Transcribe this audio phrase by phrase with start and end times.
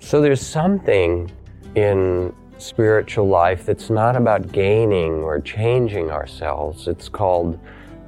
[0.00, 1.30] So there's something
[1.74, 6.88] in spiritual life that's not about gaining or changing ourselves.
[6.88, 7.58] It's called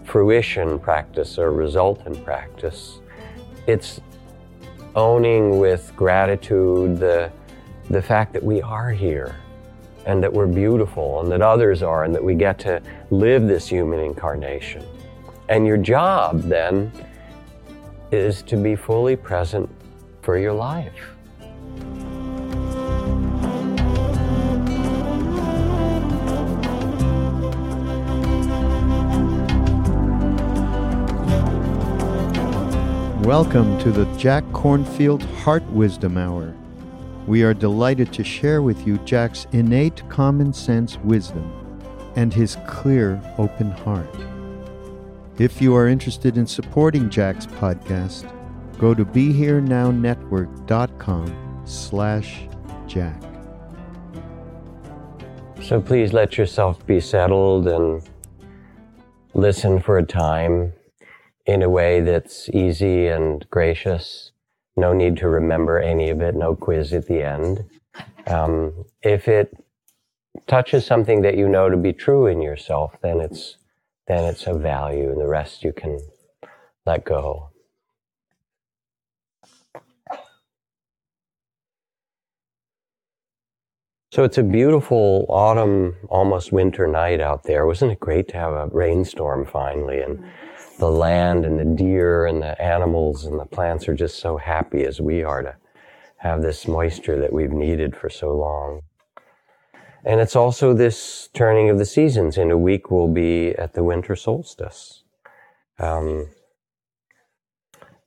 [0.05, 3.01] fruition practice or resultant practice.
[3.67, 4.01] It's
[4.97, 7.31] owning with gratitude the,
[7.91, 9.37] the fact that we are here
[10.07, 13.69] and that we're beautiful and that others are and that we get to live this
[13.69, 14.85] human incarnation.
[15.49, 16.91] And your job then
[18.11, 19.69] is to be fully present
[20.23, 21.15] for your life.
[33.31, 36.53] Welcome to the Jack Kornfield Heart Wisdom Hour.
[37.29, 41.49] We are delighted to share with you Jack's innate common sense wisdom
[42.17, 44.13] and his clear, open heart.
[45.39, 48.29] If you are interested in supporting Jack's podcast,
[48.79, 52.43] go to BeHereNowNetwork.com slash
[52.87, 53.23] Jack.
[55.63, 58.03] So please let yourself be settled and
[59.35, 60.73] listen for a time
[61.47, 64.33] in a way that's easy and gracious.
[64.77, 67.65] No need to remember any of it, no quiz at the end.
[68.27, 69.57] Um, if it
[70.47, 73.57] touches something that you know to be true in yourself, then it's
[74.09, 76.01] then it's of value, and the rest you can
[76.85, 77.50] let go.
[84.13, 87.65] So it's a beautiful autumn, almost winter night out there.
[87.65, 90.01] Wasn't it great to have a rainstorm finally?
[90.01, 90.25] And
[90.81, 94.83] the land and the deer and the animals and the plants are just so happy
[94.83, 95.55] as we are to
[96.17, 98.81] have this moisture that we've needed for so long.
[100.05, 102.37] And it's also this turning of the seasons.
[102.37, 105.05] In a week, we'll be at the winter solstice.
[105.79, 106.31] Um,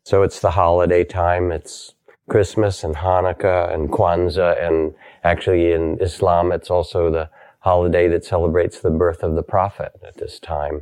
[0.04, 1.54] so it's the holiday time.
[1.54, 1.94] It's
[2.30, 4.62] Christmas and Hanukkah and Kwanzaa.
[4.62, 7.30] And actually, in Islam, it's also the
[7.60, 10.82] holiday that celebrates the birth of the prophet at this time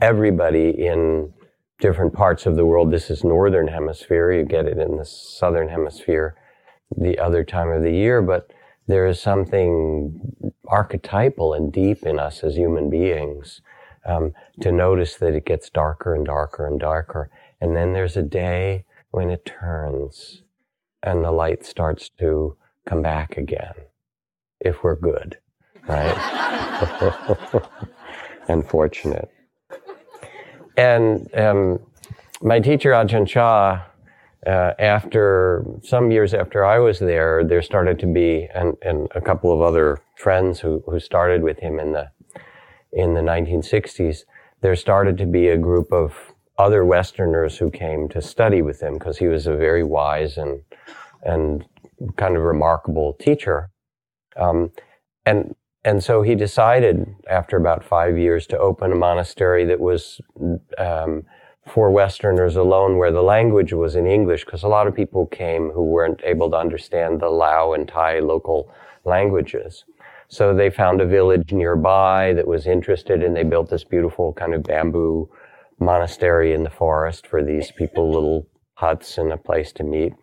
[0.00, 1.32] everybody in
[1.80, 2.90] different parts of the world.
[2.90, 4.32] This is northern hemisphere.
[4.32, 6.34] You get it in the southern hemisphere
[6.96, 8.50] the other time of the year, but
[8.86, 13.60] there is something archetypal and deep in us as human beings
[14.06, 17.30] um, to notice that it gets darker and darker and darker.
[17.60, 20.42] And then there's a day when it turns
[21.02, 23.74] and the light starts to come back again,
[24.60, 25.38] if we're good,
[25.86, 26.16] right?
[28.48, 29.28] and fortunate.
[30.76, 31.80] And um,
[32.42, 33.82] my teacher, Ajahn Chah,
[34.46, 39.20] uh, after some years after I was there, there started to be, and, and a
[39.20, 42.10] couple of other friends who, who started with him in the,
[42.92, 44.20] in the 1960s,
[44.60, 48.94] there started to be a group of other Westerners who came to study with him
[48.94, 50.62] because he was a very wise and,
[51.22, 51.64] and
[52.16, 53.70] kind of remarkable teacher.
[54.36, 54.70] Um,
[55.24, 60.20] and and so he decided after about five years to open a monastery that was
[60.78, 61.22] um,
[61.66, 65.70] for Westerners alone, where the language was in English, because a lot of people came
[65.70, 68.72] who weren't able to understand the Lao and Thai local
[69.04, 69.84] languages.
[70.28, 74.54] So they found a village nearby that was interested, and they built this beautiful kind
[74.54, 75.28] of bamboo
[75.78, 80.14] monastery in the forest for these people, little huts and a place to meet.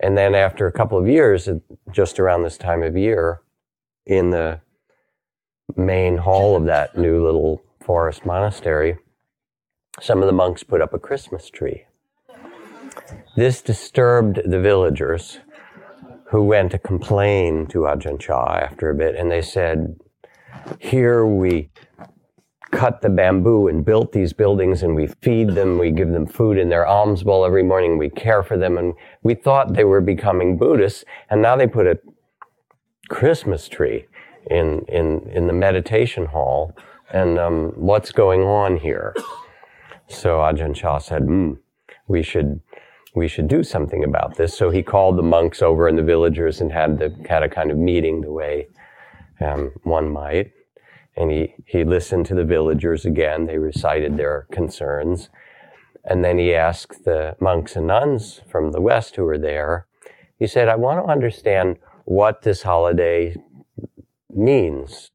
[0.00, 1.48] And then after a couple of years,
[1.90, 3.40] just around this time of year,
[4.06, 4.60] in the
[5.76, 8.96] main hall of that new little forest monastery,
[10.00, 11.84] some of the monks put up a Christmas tree.
[13.36, 15.38] This disturbed the villagers
[16.30, 19.98] who went to complain to Ajahn Chah after a bit, and they said,
[20.78, 21.70] Here we
[22.70, 26.58] cut the bamboo and built these buildings, and we feed them, we give them food
[26.58, 30.00] in their alms bowl every morning, we care for them, and we thought they were
[30.00, 31.98] becoming Buddhists, and now they put a
[33.08, 34.06] Christmas tree
[34.50, 36.76] in, in, in the meditation hall.
[37.10, 39.14] And um, what's going on here?
[40.08, 41.58] So Ajahn Chah said, mm,
[42.06, 42.60] we should
[43.14, 44.56] we should do something about this.
[44.56, 47.70] So he called the monks over and the villagers and had the had a kind
[47.70, 48.68] of meeting the way
[49.40, 50.52] um, one might.
[51.18, 53.46] And he, he listened to the villagers again.
[53.46, 55.30] They recited their concerns.
[56.04, 59.86] And then he asked the monks and nuns from the West who were there,
[60.38, 63.34] he said, I want to understand what this holiday
[64.30, 65.10] means.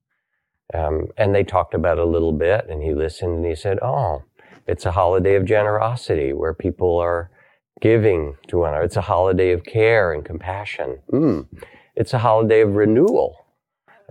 [0.74, 4.24] Um, and they talked about a little bit, and he listened and he said, Oh,
[4.68, 7.30] it's a holiday of generosity where people are
[7.82, 8.86] giving to one another.
[8.86, 11.00] It's a holiday of care and compassion.
[11.12, 11.48] Mm.
[11.96, 13.43] It's a holiday of renewal.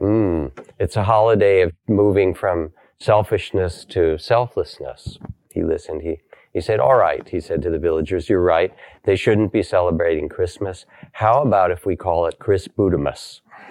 [0.00, 0.50] Mm.
[0.78, 5.18] It's a holiday of moving from selfishness to selflessness.
[5.50, 6.02] He listened.
[6.02, 6.20] He,
[6.52, 8.74] he said, all right, he said to the villagers, you're right.
[9.04, 10.86] They shouldn't be celebrating Christmas.
[11.12, 13.40] How about if we call it Chris Budamus?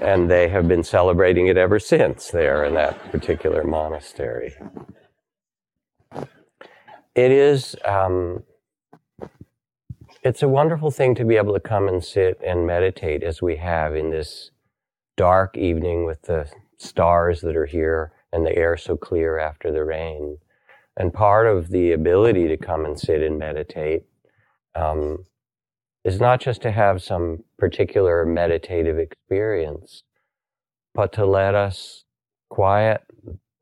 [0.00, 4.54] and they have been celebrating it ever since there in that particular monastery.
[7.14, 8.44] It is um,
[10.22, 13.56] it's a wonderful thing to be able to come and sit and meditate as we
[13.56, 14.50] have in this
[15.16, 19.84] dark evening with the stars that are here and the air so clear after the
[19.84, 20.38] rain.
[20.96, 24.02] And part of the ability to come and sit and meditate
[24.74, 25.24] um,
[26.04, 30.02] is not just to have some particular meditative experience,
[30.94, 32.04] but to let us
[32.50, 33.02] quiet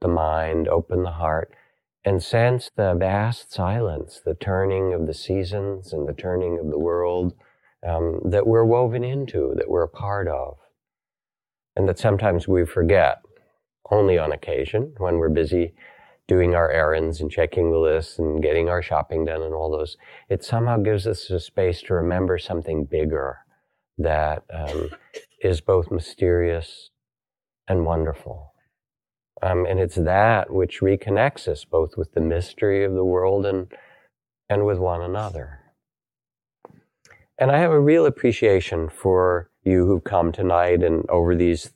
[0.00, 1.52] the mind, open the heart,
[2.04, 6.78] and sense the vast silence, the turning of the seasons and the turning of the
[6.78, 7.34] world
[7.86, 10.56] um, that we're woven into, that we're a part of.
[11.76, 13.22] And that sometimes we forget,
[13.90, 15.74] only on occasion, when we're busy
[16.28, 19.96] doing our errands and checking the lists and getting our shopping done and all those.
[20.28, 23.38] It somehow gives us a space to remember something bigger
[23.96, 24.90] that um,
[25.42, 26.90] is both mysterious
[27.66, 28.52] and wonderful.
[29.43, 33.73] Um, and it's that which reconnects us both with the mystery of the world and,
[34.49, 35.61] and with one another.
[37.38, 41.70] And I have a real appreciation for you who've come tonight and over these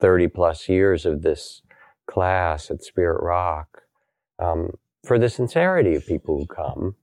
[0.00, 1.62] 30 plus years of this
[2.06, 3.82] class at Spirit Rock,
[4.38, 4.72] um,
[5.04, 6.96] for the sincerity of people who come.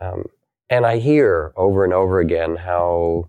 [0.00, 0.24] Um,
[0.70, 3.28] and I hear over and over again how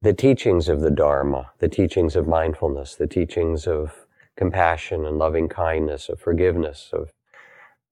[0.00, 4.06] the teachings of the Dharma, the teachings of mindfulness, the teachings of
[4.38, 7.12] compassion and loving kindness, of forgiveness, of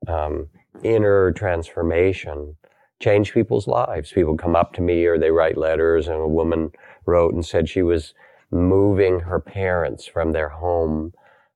[0.06, 0.48] um,
[0.84, 2.56] inner transformation,
[3.02, 4.12] change people's lives.
[4.12, 6.70] People come up to me or they write letters, and a woman
[7.04, 8.14] wrote and said she was
[8.52, 11.12] moving her parents from their home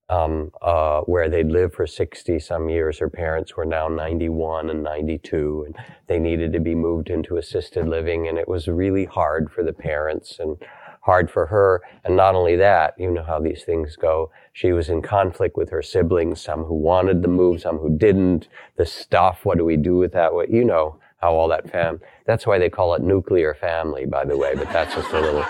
[0.08, 2.98] um, uh, where they'd lived for 60 some years.
[2.98, 5.76] Her parents were now 91 and 92, and
[6.08, 9.72] they needed to be moved into assisted living, and it was really hard for the
[9.72, 10.56] parents and
[11.00, 11.82] hard for her.
[12.04, 14.30] And not only that, you know how these things go.
[14.52, 18.48] She was in conflict with her siblings, some who wanted the move, some who didn't.
[18.76, 20.34] The stuff, what do we do with that?
[20.34, 22.00] What, you know how all that fam.
[22.26, 25.44] That's why they call it nuclear family, by the way, but that's just a little.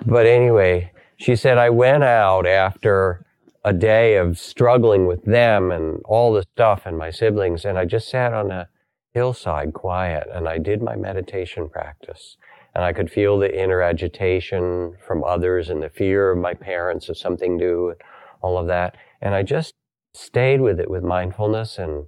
[0.07, 3.25] but anyway, she said, I went out after
[3.65, 7.85] a day of struggling with them and all the stuff and my siblings, and I
[7.85, 8.69] just sat on a
[9.13, 12.37] hillside quiet and I did my meditation practice.
[12.77, 17.09] And I could feel the inner agitation from others and the fear of my parents
[17.09, 18.01] of something new, and
[18.43, 18.99] all of that.
[19.23, 19.73] And I just
[20.13, 22.05] stayed with it with mindfulness and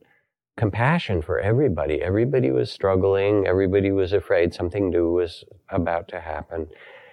[0.59, 2.03] compassion for everybody.
[2.03, 3.47] Everybody was struggling.
[3.47, 6.67] Everybody was afraid something new was about to happen.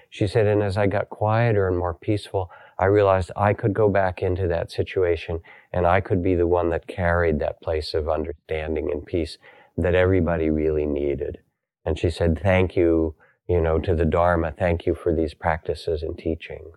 [0.09, 3.87] She said, and as I got quieter and more peaceful, I realized I could go
[3.87, 5.39] back into that situation
[5.71, 9.37] and I could be the one that carried that place of understanding and peace
[9.77, 11.37] that everybody really needed.
[11.85, 13.15] And she said, thank you
[13.47, 16.75] you know, to the Dharma, thank you for these practices and teachings.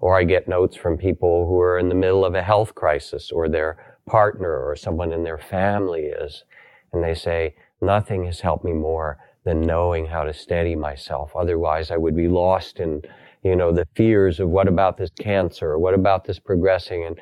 [0.00, 3.30] Or I get notes from people who are in the middle of a health crisis
[3.30, 6.44] or their partner or someone in their family is,
[6.92, 11.32] and they say, nothing has helped me more than knowing how to steady myself.
[11.34, 13.02] Otherwise I would be lost in,
[13.42, 17.18] you know, the fears of what about this cancer or what about this progressing and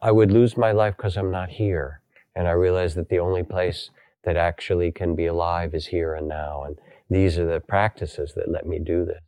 [0.00, 2.00] I would lose my life because I'm not here.
[2.34, 3.90] And I realize that the only place
[4.24, 6.64] that actually can be alive is here and now.
[6.64, 6.78] And
[7.14, 9.22] these are the practices that let me do this.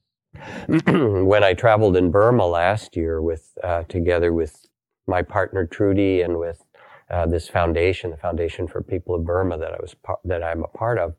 [0.86, 4.66] when I traveled in Burma last year with, uh, together with
[5.06, 6.64] my partner Trudy and with
[7.10, 10.64] uh, this foundation, the Foundation for People of Burma that I was par- that I'm
[10.64, 11.14] a part of,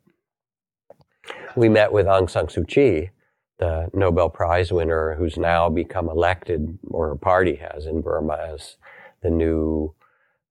[1.55, 3.11] we met with Aung San Suu Kyi,
[3.59, 8.77] the Nobel Prize winner, who's now become elected, or her party has in Burma as
[9.21, 9.93] the new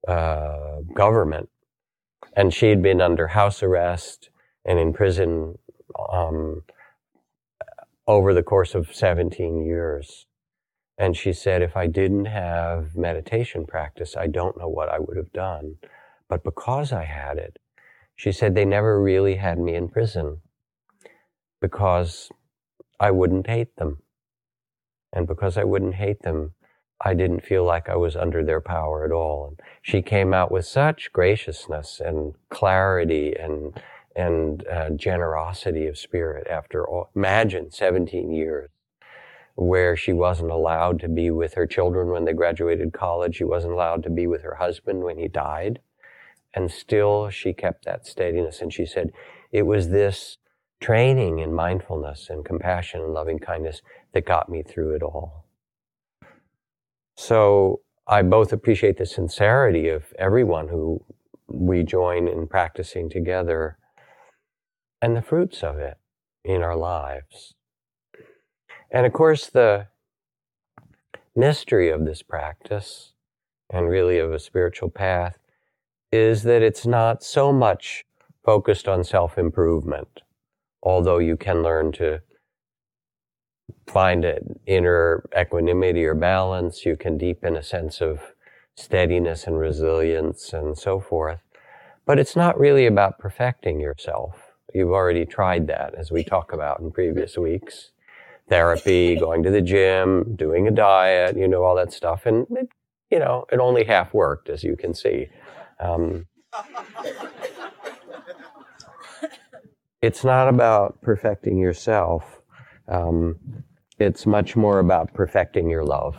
[0.09, 1.49] uh, government.
[2.37, 4.30] And she had been under house arrest
[4.64, 5.59] and in prison
[6.13, 6.63] um,
[8.07, 10.27] over the course of 17 years.
[10.99, 15.17] And she said, if I didn't have meditation practice, I don't know what I would
[15.17, 15.77] have done.
[16.29, 17.59] But because I had it,
[18.17, 20.39] she said they never really had me in prison
[21.61, 22.31] because
[23.01, 23.99] I wouldn't hate them.
[25.13, 26.55] And because I wouldn't hate them,
[27.01, 29.49] I didn't feel like I was under their power at all.
[29.49, 33.81] And she came out with such graciousness and clarity and
[34.16, 37.11] and uh, generosity of spirit after all.
[37.14, 38.71] Imagine 17 years
[39.56, 43.37] where she wasn't allowed to be with her children when they graduated college.
[43.37, 45.80] She wasn't allowed to be with her husband when he died.
[46.54, 48.61] And still she kept that steadiness.
[48.61, 49.11] And she said,
[49.52, 50.38] it was this
[50.80, 53.80] training in mindfulness and compassion and loving kindness
[54.12, 55.44] that got me through it all.
[57.16, 61.02] So I both appreciate the sincerity of everyone who
[61.47, 63.78] we join in practicing together
[65.01, 65.99] and the fruits of it
[66.45, 67.55] in our lives.
[68.91, 69.89] And of course, the
[71.35, 73.13] mystery of this practice,
[73.71, 75.39] and really of a spiritual path,
[76.13, 78.05] is that it's not so much
[78.45, 80.21] focused on self improvement,
[80.83, 82.21] although you can learn to
[83.87, 88.21] find an inner equanimity or balance, you can deepen a sense of
[88.77, 91.41] steadiness and resilience and so forth.
[92.07, 94.44] But it's not really about perfecting yourself.
[94.75, 97.93] You've already tried that, as we talk about in previous weeks.
[98.49, 102.26] Therapy, going to the gym, doing a diet, you know, all that stuff.
[102.26, 102.69] And, it,
[103.09, 105.28] you know, it only half worked, as you can see.
[105.78, 106.26] Um,
[110.02, 112.40] it's not about perfecting yourself.
[112.88, 113.37] Um,
[114.00, 116.16] it's much more about perfecting your love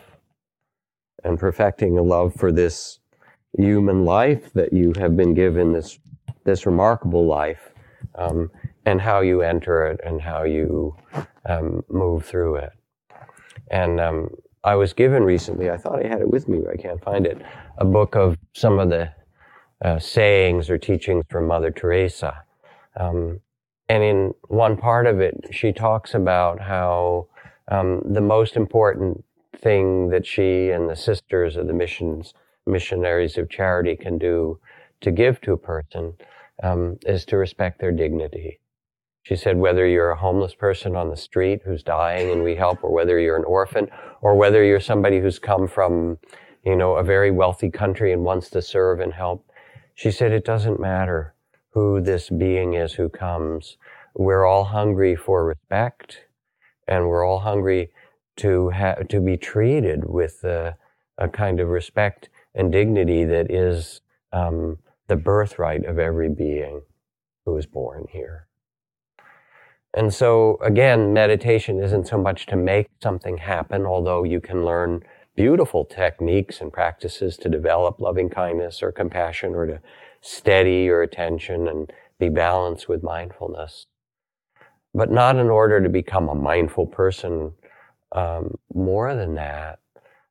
[1.26, 3.00] and perfecting a love for this
[3.58, 6.00] human life that you have been given this
[6.46, 7.75] this remarkable life
[8.16, 8.52] um,
[8.86, 10.96] and how you enter it and how you
[11.46, 12.72] um, move through it.
[13.72, 14.30] And um,
[14.64, 17.26] I was given recently, I thought I had it with me, but I can't find
[17.26, 17.42] it,
[17.78, 19.12] a book of some of the
[19.84, 22.44] uh, sayings or teachings from Mother Teresa.
[23.00, 23.42] Um,
[23.90, 27.28] and in one part of it, she talks about how
[27.68, 29.24] um, the most important
[29.58, 32.34] thing that she and the sisters of the missions,
[32.66, 34.60] missionaries of charity can do
[35.02, 36.14] to give to a person
[36.64, 38.60] um, is to respect their dignity.
[39.24, 42.84] She said, whether you're a homeless person on the street who's dying and we help,
[42.84, 43.90] or whether you're an orphan,
[44.22, 46.20] or whether you're somebody who's come from,
[46.64, 49.50] you know, a very wealthy country and wants to serve and help,
[49.96, 51.34] she said, it doesn't matter
[51.72, 53.78] who this being is who comes.
[54.14, 56.20] We're all hungry for respect
[56.88, 57.90] and we're all hungry
[58.38, 60.78] to have, to be treated with a,
[61.18, 66.82] a kind of respect and dignity that is, um, the birthright of every being
[67.46, 68.48] who is born here.
[69.94, 75.04] And so, again, meditation isn't so much to make something happen, although you can learn
[75.36, 79.80] beautiful techniques and practices to develop loving kindness or compassion or to
[80.22, 83.86] steady your attention and be balanced with mindfulness.
[84.94, 87.54] But not in order to become a mindful person.
[88.12, 89.80] Um, more than that,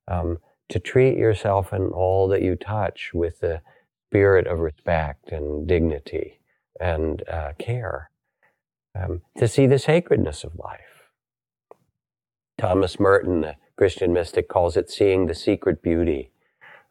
[0.08, 0.38] um,
[0.70, 3.60] to treat yourself and all that you touch with the
[4.14, 6.38] spirit of respect and dignity
[6.78, 8.10] and uh, care,
[8.94, 11.10] um, to see the sacredness of life.
[12.56, 16.30] Thomas Merton, the Christian mystic, calls it seeing the secret beauty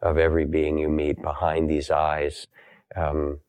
[0.02, 2.46] of every being you meet behind these eyes.
[2.94, 3.40] Um,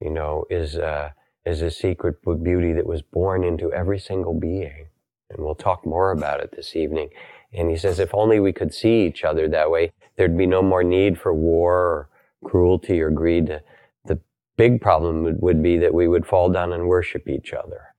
[0.00, 1.10] you know, is uh,
[1.44, 4.86] is a secret beauty that was born into every single being,
[5.28, 7.10] and we'll talk more about it this evening.
[7.52, 10.62] And he says, if only we could see each other that way, there'd be no
[10.62, 12.08] more need for war
[12.44, 13.60] cruelty or greed.
[14.04, 14.20] The
[14.56, 17.94] big problem would, be that we would fall down and worship each other.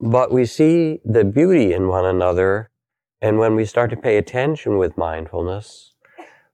[0.00, 2.70] But we see the beauty in one another,
[3.20, 5.94] and when we start to pay attention with mindfulness,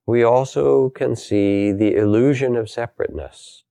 [0.07, 3.64] we also can see the illusion of separateness,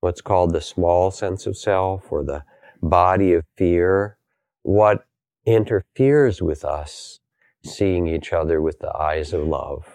[0.00, 2.44] what's called the small sense of self or the
[2.82, 4.16] body of fear,
[4.62, 5.06] what
[5.46, 7.19] interferes with us
[7.62, 9.86] seeing each other with the eyes of love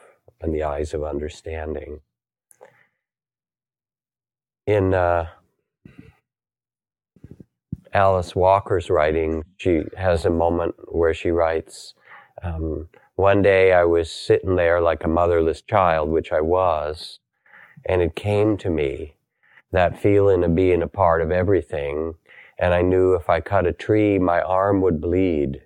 [0.41, 1.99] and the eyes of understanding.
[4.67, 5.27] In uh,
[7.93, 11.93] Alice Walker's writing, she has a moment where she writes,
[12.43, 17.19] um, One day I was sitting there like a motherless child, which I was,
[17.85, 19.15] and it came to me
[19.71, 22.15] that feeling of being a part of everything.
[22.57, 25.61] And I knew if I cut a tree, my arm would bleed.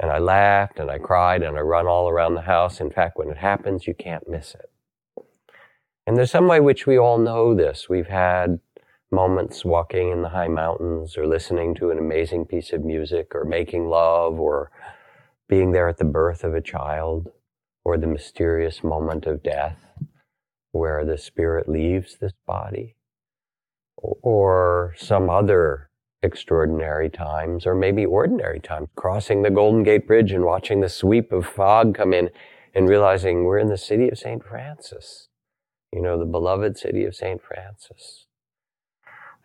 [0.00, 2.80] And I laughed and I cried and I run all around the house.
[2.80, 4.70] In fact, when it happens, you can't miss it.
[6.06, 7.88] And there's some way which we all know this.
[7.88, 8.60] We've had
[9.10, 13.44] moments walking in the high mountains or listening to an amazing piece of music or
[13.44, 14.70] making love or
[15.48, 17.30] being there at the birth of a child
[17.84, 19.86] or the mysterious moment of death
[20.72, 22.96] where the spirit leaves this body
[23.96, 25.88] or some other
[26.24, 31.30] extraordinary times or maybe ordinary times crossing the golden gate bridge and watching the sweep
[31.30, 32.30] of fog come in
[32.74, 35.28] and realizing we're in the city of st francis.
[35.92, 38.26] You know the beloved city of st francis.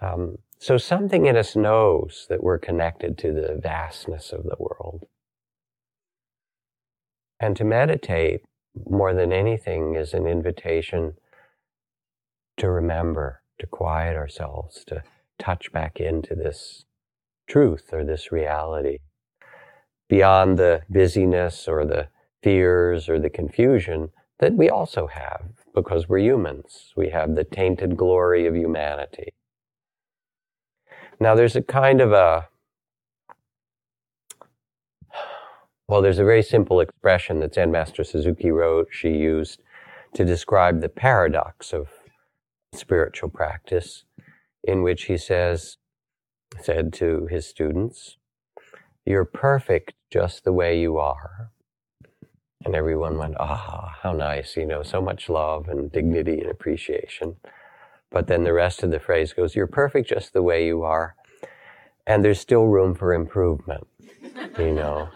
[0.02, 5.06] Um, so something in us knows that we're connected to the vastness of the world.
[7.40, 8.42] And to meditate
[8.90, 11.14] more than anything is an invitation
[12.58, 15.04] to remember, to quiet ourselves, to
[15.40, 16.86] touch back into this
[17.48, 19.00] truth or this reality
[20.08, 22.08] beyond the busyness or the
[22.44, 25.44] fears or the confusion that we also have
[25.74, 26.94] because we're humans.
[26.96, 29.34] We have the tainted glory of humanity.
[31.20, 32.48] Now, there's a kind of a
[35.90, 39.60] Well, there's a very simple expression that Zen Master Suzuki wrote, she used
[40.14, 41.90] to describe the paradox of
[42.76, 44.04] spiritual practice,
[44.64, 45.78] in which he says,
[46.62, 48.18] said to his students,
[49.06, 51.52] You're perfect just the way you are.
[52.66, 57.38] And everyone went, Ah, how nice, you know, so much love and dignity and appreciation.
[58.12, 61.16] But then the rest of the phrase goes, You're perfect just the way you are.
[62.06, 63.88] And there's still room for improvement,
[64.58, 65.10] you know.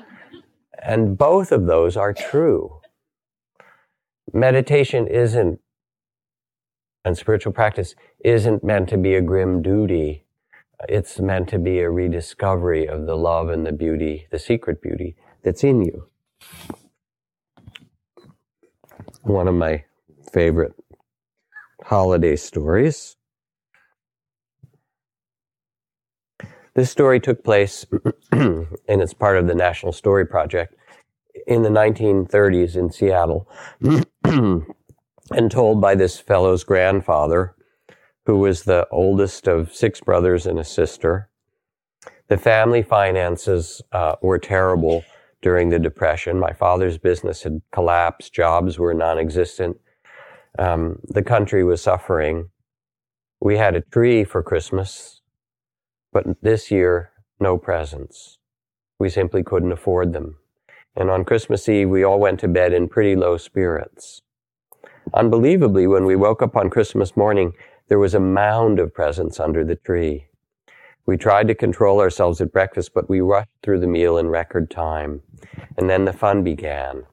[0.82, 2.80] And both of those are true.
[4.32, 5.60] Meditation isn't,
[7.06, 10.26] and spiritual practice isn't meant to be a grim duty.
[10.90, 15.16] It's meant to be a rediscovery of the love and the beauty, the secret beauty
[15.44, 16.08] that's in you.
[19.22, 19.84] One of my
[20.32, 20.74] favorite
[21.84, 23.16] holiday stories
[26.76, 27.86] This story took place,
[28.32, 30.74] and it's part of the National Story Project,
[31.46, 33.48] in the 1930s in Seattle,
[35.32, 37.56] and told by this fellow's grandfather,
[38.26, 41.30] who was the oldest of six brothers and a sister.
[42.28, 45.04] The family finances uh, were terrible
[45.42, 46.40] during the Depression.
[46.40, 49.78] My father's business had collapsed, jobs were non existent.
[50.58, 52.50] Um, the country was suffering.
[53.42, 55.22] We had a tree for Christmas
[56.14, 58.38] but this year, no presents.
[59.00, 60.38] We simply couldn't afford them.
[60.96, 64.22] And on Christmas Eve, we all went to bed in pretty low spirits.
[65.14, 67.54] Unbelievably, when we woke up on Christmas morning,
[67.88, 70.28] there was a mound of presents under the tree.
[71.06, 74.72] We tried to control ourselves at breakfast, but we rushed through the meal in record
[74.72, 75.22] time.
[75.78, 77.04] And then the fun began.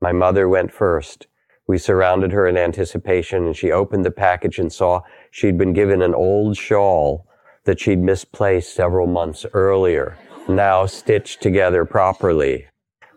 [0.00, 1.28] My mother went first.
[1.68, 6.02] We surrounded her in anticipation, and she opened the package and saw she'd been given
[6.02, 7.26] an old shawl
[7.64, 10.16] that she'd misplaced several months earlier,
[10.48, 12.66] now stitched together properly.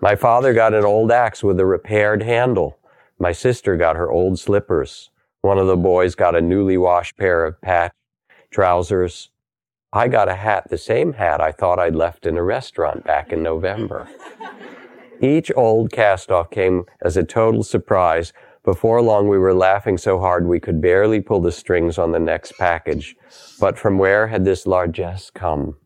[0.02, 2.79] My father got an old axe with a repaired handle.
[3.20, 5.12] My sister got her old slippers.
[5.42, 7.94] One of the boys got a newly washed pair of patch
[8.52, 9.30] trousers.
[9.94, 13.32] I got a hat, the same hat I thought I'd left in a restaurant back
[13.32, 14.08] in November.
[15.22, 20.20] Each old cast off came as a total surprise before long, we were laughing so
[20.20, 23.16] hard we could barely pull the strings on the next package.
[23.60, 25.78] But from where had this largesse come?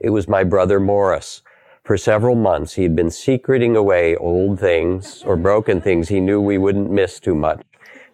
[0.00, 1.42] It was my brother Morris.
[1.84, 6.40] For several months, he had been secreting away old things or broken things he knew
[6.40, 7.62] we wouldn't miss too much.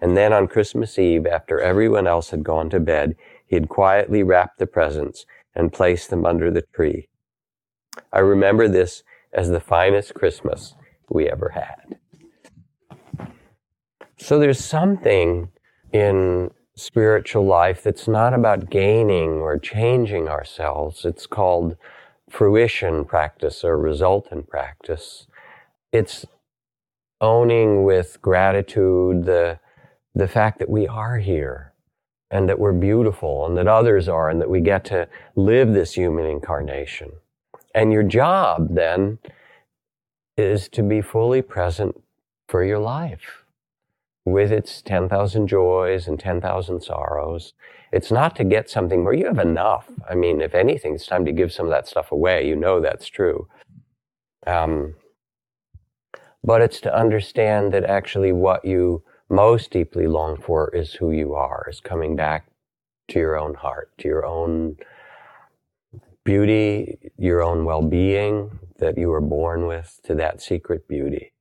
[0.00, 3.14] And then on Christmas Eve, after everyone else had gone to bed,
[3.46, 7.08] he had quietly wrapped the presents and placed them under the tree.
[8.12, 9.02] I remember this
[9.32, 10.74] as the finest Christmas
[11.10, 11.98] we ever had.
[14.16, 15.50] So there's something
[15.92, 21.04] in spiritual life that's not about gaining or changing ourselves.
[21.04, 21.76] It's called
[22.30, 25.26] fruition practice or resultant practice.
[25.92, 26.26] It's
[27.20, 29.58] owning with gratitude the,
[30.14, 31.72] the fact that we are here
[32.30, 35.94] and that we're beautiful and that others are and that we get to live this
[35.94, 37.12] human incarnation.
[37.74, 39.18] And your job then
[40.36, 42.00] is to be fully present
[42.48, 43.44] for your life
[44.24, 47.54] with its 10,000 joys and 10,000 sorrows.
[47.92, 49.90] It's not to get something where you have enough.
[50.08, 52.46] I mean, if anything, it's time to give some of that stuff away.
[52.46, 53.48] You know that's true.
[54.46, 54.94] Um,
[56.44, 61.34] but it's to understand that actually what you most deeply long for is who you
[61.34, 62.46] are, is coming back
[63.08, 64.76] to your own heart, to your own
[66.24, 71.32] beauty, your own well being that you were born with, to that secret beauty.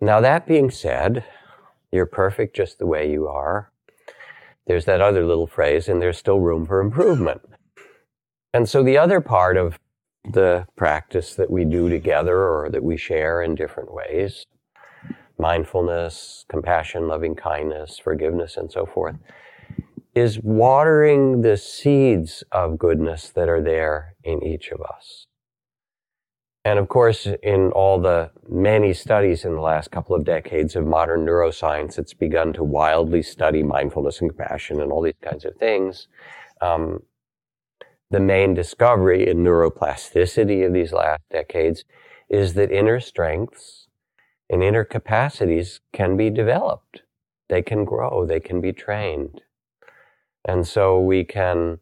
[0.00, 1.24] Now, that being said,
[1.92, 3.70] you're perfect just the way you are.
[4.66, 7.42] There's that other little phrase, and there's still room for improvement.
[8.52, 9.78] And so the other part of
[10.24, 14.46] the practice that we do together or that we share in different ways
[15.36, 19.16] mindfulness, compassion, loving kindness, forgiveness, and so forth
[20.14, 25.26] is watering the seeds of goodness that are there in each of us.
[26.64, 30.86] And of course, in all the many studies in the last couple of decades of
[30.86, 35.54] modern neuroscience, it's begun to wildly study mindfulness and compassion and all these kinds of
[35.56, 36.08] things.
[36.62, 37.02] Um,
[38.10, 41.84] the main discovery in neuroplasticity of these last decades
[42.30, 43.88] is that inner strengths
[44.48, 47.02] and inner capacities can be developed.
[47.48, 49.42] They can grow, they can be trained.
[50.46, 51.80] And so we can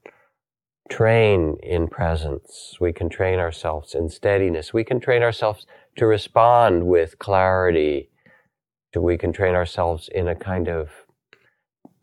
[0.90, 2.76] train in presence.
[2.80, 4.72] We can train ourselves in steadiness.
[4.72, 5.66] We can train ourselves
[5.96, 8.10] to respond with clarity.
[8.94, 10.90] We can train ourselves in a kind of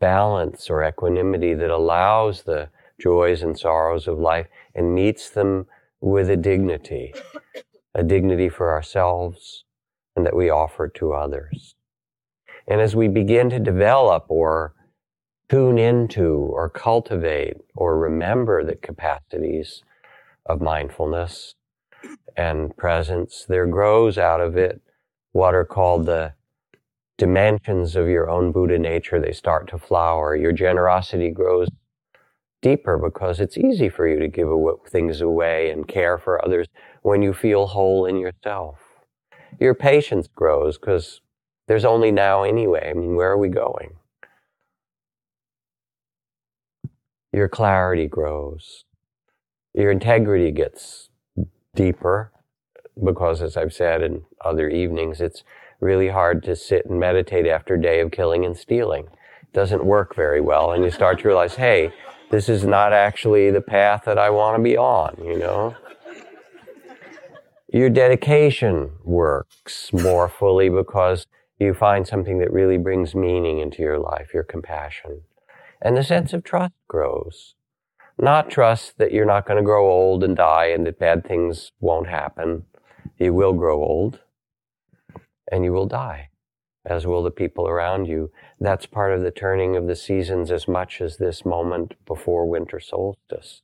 [0.00, 5.66] balance or equanimity that allows the joys and sorrows of life and meets them
[6.00, 7.14] with a dignity,
[7.94, 9.64] a dignity for ourselves
[10.16, 11.74] and that we offer to others.
[12.66, 14.74] And as we begin to develop or
[15.50, 19.82] tune into or cultivate or remember the capacities
[20.46, 21.54] of mindfulness
[22.36, 24.80] and presence, there grows out of it
[25.32, 26.32] what are called the
[27.18, 29.20] dimensions of your own Buddha nature.
[29.20, 30.36] They start to flower.
[30.36, 31.68] Your generosity grows
[32.62, 34.48] deeper because it's easy for you to give
[34.88, 36.68] things away and care for others
[37.02, 38.78] when you feel whole in yourself.
[39.58, 41.20] Your patience grows because
[41.66, 42.90] there's only now anyway.
[42.90, 43.96] I mean, where are we going?
[47.32, 48.84] Your clarity grows.
[49.74, 51.08] Your integrity gets
[51.74, 52.32] deeper
[53.02, 55.44] because, as I've said in other evenings, it's
[55.80, 59.06] really hard to sit and meditate after a day of killing and stealing.
[59.42, 60.72] It doesn't work very well.
[60.72, 61.92] And you start to realize, hey,
[62.30, 65.76] this is not actually the path that I want to be on, you know?
[67.72, 71.26] Your dedication works more fully because
[71.60, 75.22] you find something that really brings meaning into your life, your compassion.
[75.82, 77.54] And the sense of trust grows.
[78.18, 81.72] Not trust that you're not going to grow old and die and that bad things
[81.80, 82.64] won't happen.
[83.18, 84.20] You will grow old
[85.50, 86.28] and you will die,
[86.84, 88.30] as will the people around you.
[88.60, 92.78] That's part of the turning of the seasons as much as this moment before winter
[92.78, 93.62] solstice.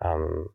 [0.00, 0.50] Um,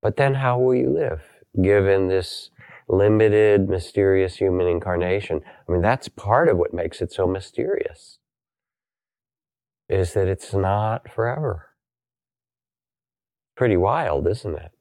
[0.00, 1.22] but then how will you live
[1.60, 2.50] given this
[2.88, 5.40] limited, mysterious human incarnation?
[5.68, 8.18] I mean, that's part of what makes it so mysterious
[9.92, 11.68] is that it's not forever.
[13.54, 14.72] Pretty wild, isn't it?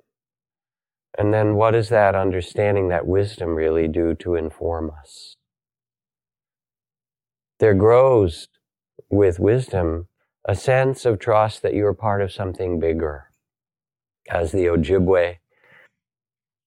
[1.17, 5.35] And then what does that understanding, that wisdom really do to inform us?
[7.59, 8.47] There grows
[9.09, 10.07] with wisdom
[10.45, 13.31] a sense of trust that you are part of something bigger.
[14.29, 15.37] As the Ojibwe,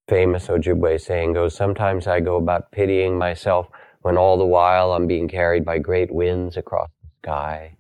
[0.07, 3.69] famous Ojibwe saying goes, sometimes I go about pitying myself
[4.03, 7.77] when all the while I'm being carried by great winds across the sky.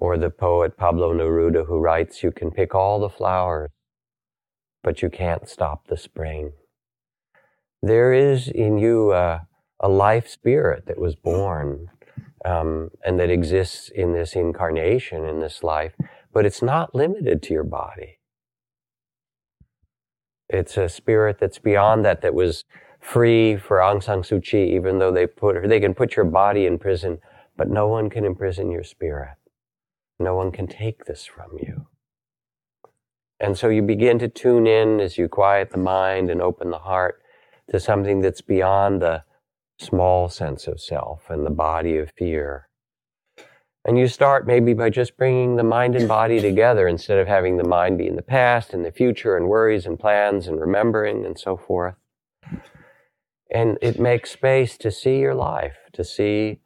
[0.00, 3.70] Or the poet Pablo Neruda who writes, You can pick all the flowers,
[4.82, 6.52] but you can't stop the spring.
[7.82, 9.46] There is in you a,
[9.80, 11.88] a life spirit that was born
[12.44, 15.94] um, and that exists in this incarnation, in this life,
[16.32, 18.18] but it's not limited to your body.
[20.48, 22.64] It's a spirit that's beyond that, that was
[23.00, 26.24] free for Aung San Suu Kyi, even though they put her, they can put your
[26.24, 27.18] body in prison,
[27.56, 29.37] but no one can imprison your spirit.
[30.18, 31.86] No one can take this from you.
[33.40, 36.78] And so you begin to tune in as you quiet the mind and open the
[36.78, 37.22] heart
[37.70, 39.22] to something that's beyond the
[39.78, 42.68] small sense of self and the body of fear.
[43.84, 47.56] And you start maybe by just bringing the mind and body together instead of having
[47.56, 51.24] the mind be in the past and the future and worries and plans and remembering
[51.24, 51.94] and so forth.
[53.54, 56.60] And it makes space to see your life, to see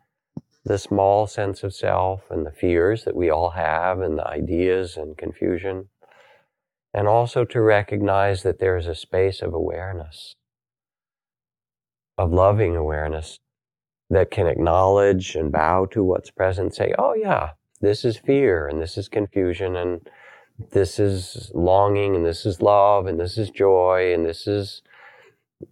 [0.64, 4.96] the small sense of self and the fears that we all have and the ideas
[4.96, 5.88] and confusion.
[6.94, 10.35] And also to recognize that there is a space of awareness,
[12.18, 13.38] of loving awareness
[14.11, 18.81] that can acknowledge and bow to what's present, say, oh yeah, this is fear and
[18.81, 20.09] this is confusion and
[20.70, 24.83] this is longing and this is love and this is joy and this is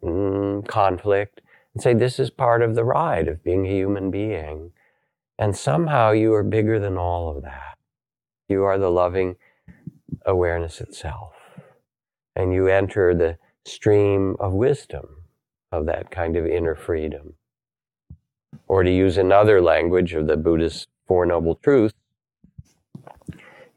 [0.02, 1.42] mm, conflict.
[1.74, 4.72] And say, this is part of the ride of being a human being.
[5.40, 7.78] And somehow you are bigger than all of that.
[8.46, 9.36] You are the loving
[10.26, 11.32] awareness itself.
[12.36, 15.22] And you enter the stream of wisdom
[15.72, 17.36] of that kind of inner freedom.
[18.68, 21.94] Or to use another language of the Buddhist Four Noble Truths,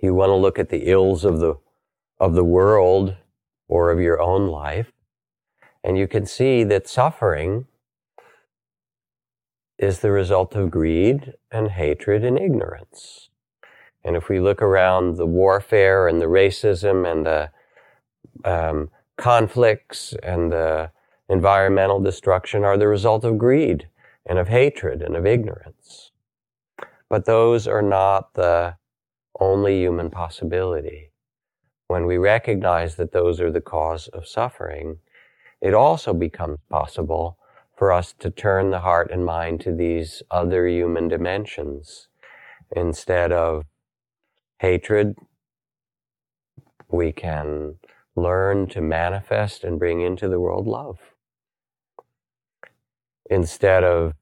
[0.02, 1.56] you want to look at the ills of the
[2.20, 3.16] of the world
[3.70, 4.92] or of your own life,
[5.84, 7.68] and you can see that suffering
[9.78, 13.30] is the result of greed and hatred and ignorance.
[14.04, 17.50] And if we look around the warfare and the racism and the
[18.44, 20.92] um, conflicts and the
[21.30, 23.88] environmental destruction are the result of greed
[24.26, 26.12] and of hatred and of ignorance.
[27.10, 28.76] But those are not the
[29.40, 31.12] only human possibility.
[31.88, 34.98] When we recognize that those are the cause of suffering,
[35.62, 37.38] it also becomes possible
[37.76, 42.08] for us to turn the heart and mind to these other human dimensions.
[42.76, 43.66] Instead of
[44.60, 45.16] hatred,
[46.90, 47.76] we can
[48.16, 51.00] learn to manifest and bring into the world love.
[53.30, 54.14] Instead of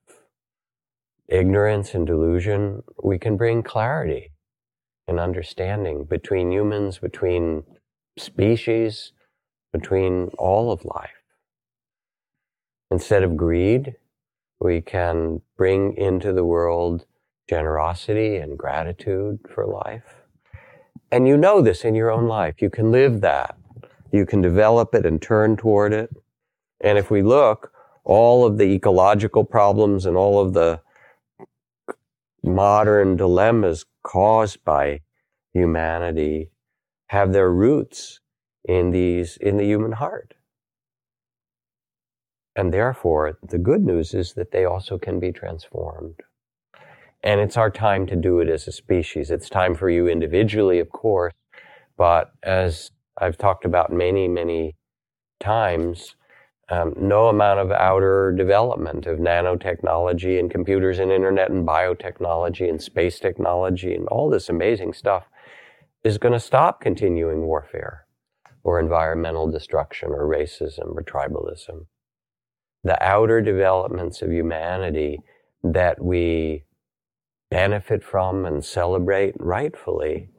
[1.28, 4.32] ignorance and delusion, we can bring clarity
[5.08, 7.64] and understanding between humans, between
[8.18, 9.12] species,
[9.74, 11.21] between all of life.
[12.92, 13.96] Instead of greed,
[14.60, 17.06] we can bring into the world
[17.50, 20.22] generosity and gratitude for life.
[21.10, 22.62] And you know this in your own life.
[22.62, 23.58] You can live that.
[24.12, 26.10] You can develop it and turn toward it.
[26.82, 27.72] And if we look,
[28.04, 30.82] all of the ecological problems and all of the
[32.44, 35.02] modern dilemmas caused by
[35.54, 36.50] humanity
[37.08, 38.20] have their roots
[38.66, 40.34] in these, in the human heart.
[42.56, 46.16] And therefore, the good news is that they also can be transformed.
[47.24, 49.32] And it's our time to do it as a species.
[49.32, 51.34] It's time for you individually, of course,
[51.98, 54.76] but as I've talked about many, many
[55.40, 56.16] times,
[56.70, 62.82] um, no amount of outer development of nanotechnology and computers and internet and biotechnology and
[62.82, 65.26] space technology and all this amazing stuff
[66.04, 68.06] is going to stop continuing warfare
[68.64, 71.86] or environmental destruction or racism or tribalism
[72.84, 75.20] the outer developments of humanity
[75.64, 76.64] that we
[77.50, 80.30] benefit from and celebrate rightfully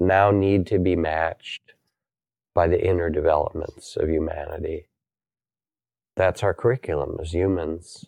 [0.00, 1.74] now need to be matched
[2.54, 4.88] by the inner developments of humanity.
[6.16, 8.04] That's our curriculum as humans.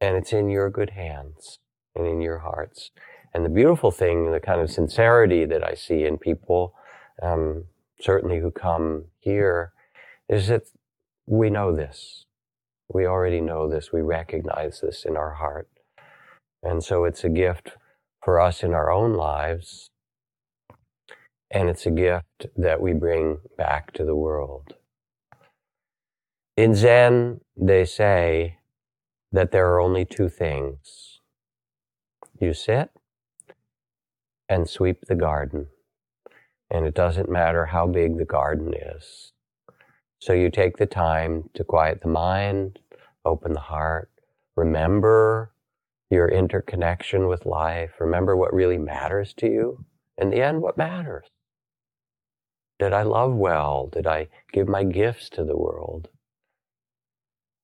[0.00, 1.58] And it's in your good hands
[1.94, 2.90] and in your hearts.
[3.32, 6.74] And the beautiful thing, the kind of sincerity that I see in people,
[7.22, 7.64] um,
[8.00, 9.72] certainly who come here,
[10.28, 10.62] is that
[11.26, 12.25] we know this.
[12.88, 13.92] We already know this.
[13.92, 15.68] We recognize this in our heart.
[16.62, 17.72] And so it's a gift
[18.24, 19.90] for us in our own lives.
[21.50, 24.74] And it's a gift that we bring back to the world.
[26.56, 28.58] In Zen, they say
[29.30, 31.20] that there are only two things
[32.40, 32.90] you sit
[34.48, 35.68] and sweep the garden.
[36.70, 39.32] And it doesn't matter how big the garden is.
[40.18, 42.78] So you take the time to quiet the mind,
[43.24, 44.10] open the heart,
[44.54, 45.52] remember
[46.10, 49.84] your interconnection with life, remember what really matters to you.
[50.16, 51.26] In the end, what matters?
[52.78, 53.88] Did I love well?
[53.92, 56.08] Did I give my gifts to the world?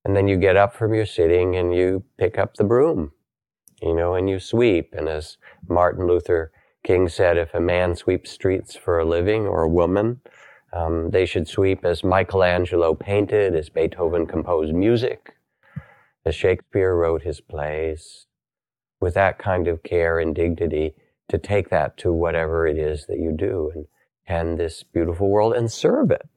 [0.05, 3.13] And then you get up from your sitting and you pick up the broom,
[3.81, 4.95] you know, and you sweep.
[4.97, 5.37] And as
[5.69, 6.51] Martin Luther
[6.83, 10.21] King said, if a man sweeps streets for a living or a woman,
[10.73, 15.35] um, they should sweep as Michelangelo painted, as Beethoven composed music,
[16.25, 18.27] as Shakespeare wrote his plays,
[19.01, 20.95] with that kind of care and dignity
[21.29, 23.87] to take that to whatever it is that you do and
[24.27, 26.29] tend this beautiful world and serve it.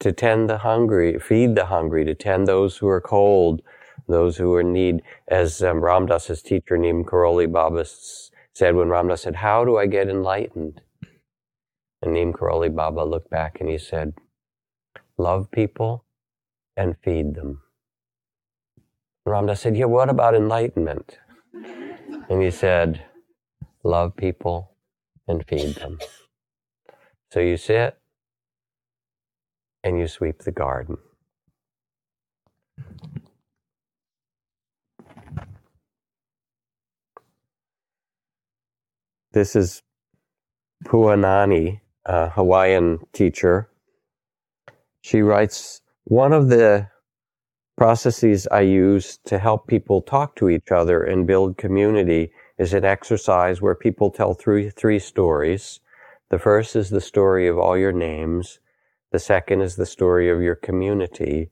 [0.00, 3.62] To tend the hungry, feed the hungry, to tend those who are cold,
[4.08, 5.02] those who are in need.
[5.28, 7.84] As um, Ram Dass's teacher, Neem Karoli Baba,
[8.52, 10.80] said when Ram Dass said, How do I get enlightened?
[12.02, 14.14] And Neem Karoli Baba looked back and he said,
[15.18, 16.04] Love people
[16.76, 17.60] and feed them.
[19.26, 21.18] And Ram Dass said, Yeah, what about enlightenment?
[22.28, 23.04] And he said,
[23.84, 24.72] Love people
[25.28, 25.98] and feed them.
[27.30, 27.98] So you sit
[29.84, 30.96] and you sweep the garden.
[39.32, 39.82] This is
[40.84, 43.68] Puanani a Hawaiian teacher.
[45.02, 46.88] She writes, one of the
[47.76, 52.84] processes I use to help people talk to each other and build community is an
[52.84, 55.80] exercise where people tell three, three stories.
[56.28, 58.60] The first is the story of all your names.
[59.12, 61.50] The second is the story of your community.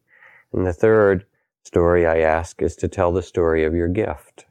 [0.53, 1.25] And the third
[1.65, 4.45] story I ask is to tell the story of your gift.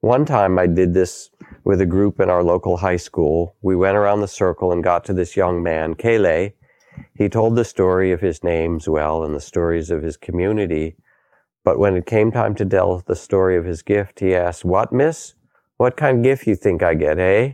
[0.00, 1.30] One time I did this
[1.64, 3.56] with a group in our local high school.
[3.62, 6.52] We went around the circle and got to this young man, Kele.
[7.14, 10.96] He told the story of his names well and the stories of his community.
[11.64, 14.92] But when it came time to tell the story of his gift, he asked, What,
[14.92, 15.34] miss?
[15.76, 17.52] What kind of gift you think I get, eh?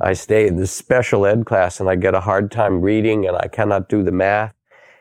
[0.00, 3.36] I stay in this special ed class and I get a hard time reading and
[3.36, 4.54] I cannot do the math.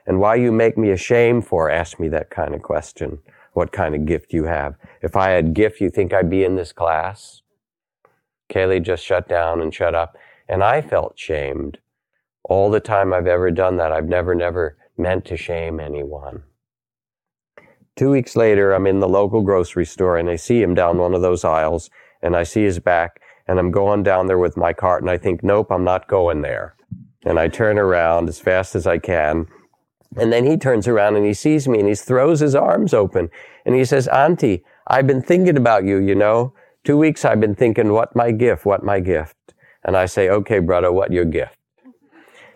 [0.08, 1.70] And why you make me ashamed for?
[1.70, 3.20] Ask me that kind of question.
[3.56, 4.76] What kind of gift you have?
[5.02, 7.42] If I had gift, you think I'd be in this class?
[8.50, 10.18] Kele just shut down and shut up.
[10.50, 11.78] And I felt shamed.
[12.44, 16.44] All the time I've ever done that, I've never, never meant to shame anyone.
[17.96, 21.14] Two weeks later, I'm in the local grocery store and I see him down one
[21.14, 21.90] of those aisles
[22.22, 25.18] and I see his back and I'm going down there with my cart and I
[25.18, 26.76] think, nope, I'm not going there.
[27.26, 29.48] And I turn around as fast as I can.
[30.16, 33.30] And then he turns around and he sees me and he throws his arms open
[33.66, 36.54] and he says, Auntie, I've been thinking about you, you know.
[36.84, 39.36] Two weeks I've been thinking, what my gift, what my gift.
[39.84, 41.58] And I say, okay, brother, what your gift?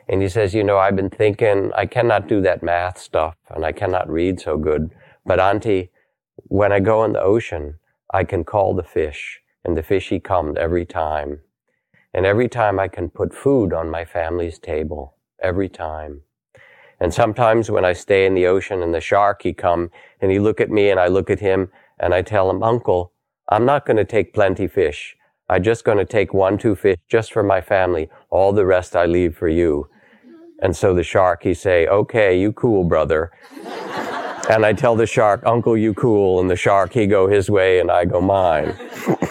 [0.07, 3.65] And he says, you know, I've been thinking, I cannot do that math stuff and
[3.65, 4.91] I cannot read so good.
[5.25, 5.91] But Auntie,
[6.35, 7.79] when I go in the ocean,
[8.11, 11.41] I can call the fish and the fish he comes every time.
[12.13, 15.15] And every time I can put food on my family's table.
[15.41, 16.21] Every time.
[16.99, 19.89] And sometimes when I stay in the ocean and the shark, he come
[20.21, 23.13] and he look at me and I look at him and I tell him, Uncle,
[23.47, 25.15] I'm not going to take plenty fish.
[25.47, 28.09] I'm just going to take one, two fish just for my family.
[28.29, 29.89] All the rest I leave for you.
[30.61, 33.31] And so the shark, he say, okay, you cool, brother.
[34.49, 36.39] and I tell the shark, Uncle, you cool.
[36.39, 38.75] And the shark, he go his way and I go mine.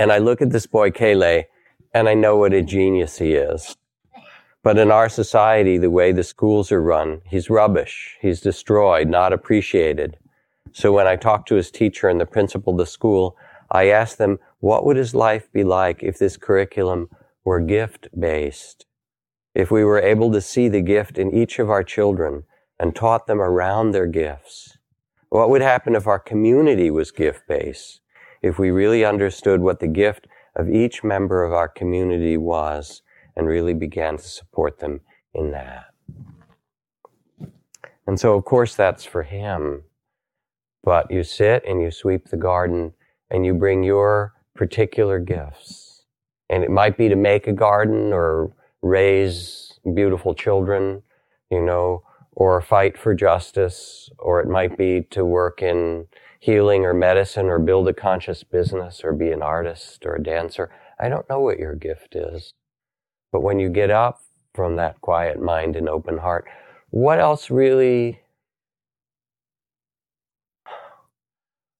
[0.00, 1.44] And I look at this boy, Kele,
[1.92, 3.76] and I know what a genius he is.
[4.62, 8.16] But in our society, the way the schools are run, he's rubbish.
[8.20, 10.18] He's destroyed, not appreciated.
[10.72, 13.36] So when I talk to his teacher and the principal of the school,
[13.70, 17.08] I ask them, what would his life be like if this curriculum
[17.44, 18.86] were gift based?
[19.54, 22.44] If we were able to see the gift in each of our children
[22.78, 24.76] and taught them around their gifts?
[25.30, 28.00] What would happen if our community was gift based?
[28.42, 33.02] if we really understood what the gift of each member of our community was
[33.36, 35.00] and really began to support them
[35.34, 35.86] in that.
[38.06, 39.84] And so, of course, that's for him.
[40.82, 42.94] But you sit and you sweep the garden
[43.30, 46.04] and you bring your particular gifts.
[46.48, 51.02] And it might be to make a garden or raise beautiful children,
[51.50, 56.06] you know, or fight for justice, or it might be to work in
[56.40, 60.70] healing or medicine or build a conscious business or be an artist or a dancer.
[60.98, 62.54] I don't know what your gift is.
[63.32, 64.20] But when you get up
[64.54, 66.46] from that quiet mind and open heart,
[66.90, 68.20] what else really,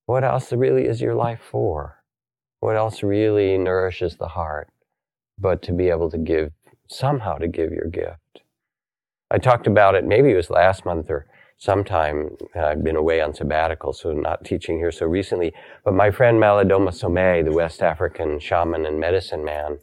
[0.07, 2.03] what else really is your life for?
[2.61, 4.69] What else really nourishes the heart
[5.39, 6.53] but to be able to give,
[6.89, 8.43] somehow to give your gift?
[9.31, 12.37] I talked about it, maybe it was last month or sometime.
[12.55, 15.53] I've been away on sabbatical, so not teaching here so recently.
[15.85, 19.79] But my friend Malidoma Somé, the West African shaman and medicine man,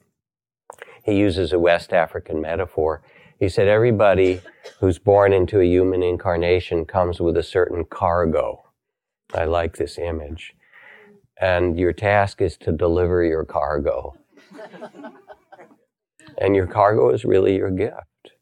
[1.07, 3.01] he uses a West African metaphor.
[3.39, 4.41] He said, everybody
[4.79, 8.65] who's born into a human incarnation comes with a certain cargo.
[9.33, 10.53] I like this image.
[11.39, 14.15] And your task is to deliver your cargo.
[16.37, 18.33] and your cargo is really your gift.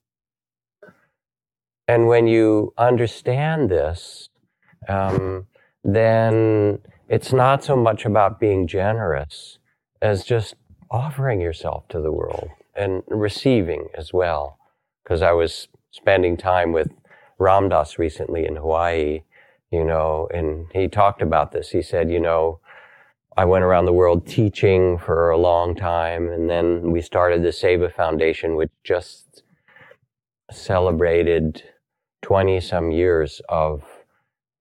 [1.88, 4.30] And when you understand this,
[4.90, 5.46] um,
[5.84, 9.60] then it's not so much about being generous
[10.02, 10.56] as just
[10.96, 14.58] offering yourself to the world and receiving as well.
[15.04, 16.90] Because I was spending time with
[17.38, 19.24] Ram Dass recently in Hawaii,
[19.72, 21.70] you know, and he talked about this.
[21.70, 22.60] He said, you know,
[23.36, 27.50] I went around the world teaching for a long time, and then we started the
[27.50, 29.44] Seva Foundation, which just
[30.50, 31.62] celebrated
[32.22, 33.84] 20 some years of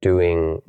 [0.02, 0.60] doing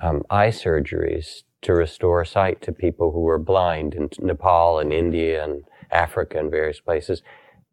[0.00, 5.44] um, eye surgeries to restore sight to people who were blind in Nepal and India
[5.44, 7.22] and Africa and various places.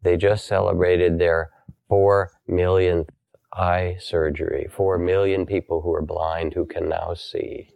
[0.02, 1.50] They just celebrated their
[1.88, 3.10] four millionth
[3.52, 4.68] eye surgery.
[4.70, 7.70] Four million people who are blind who can now see.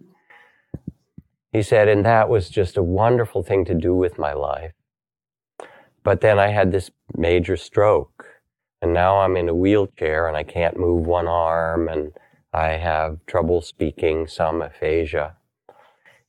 [1.50, 4.72] He said, and that was just a wonderful thing to do with my life.
[6.02, 8.26] But then I had this major stroke
[8.80, 12.12] and now I'm in a wheelchair and I can't move one arm and
[12.52, 15.36] I have trouble speaking, some aphasia.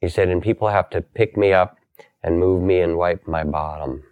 [0.04, 1.78] He said, and people have to pick me up
[2.22, 4.04] and move me and wipe my bottom.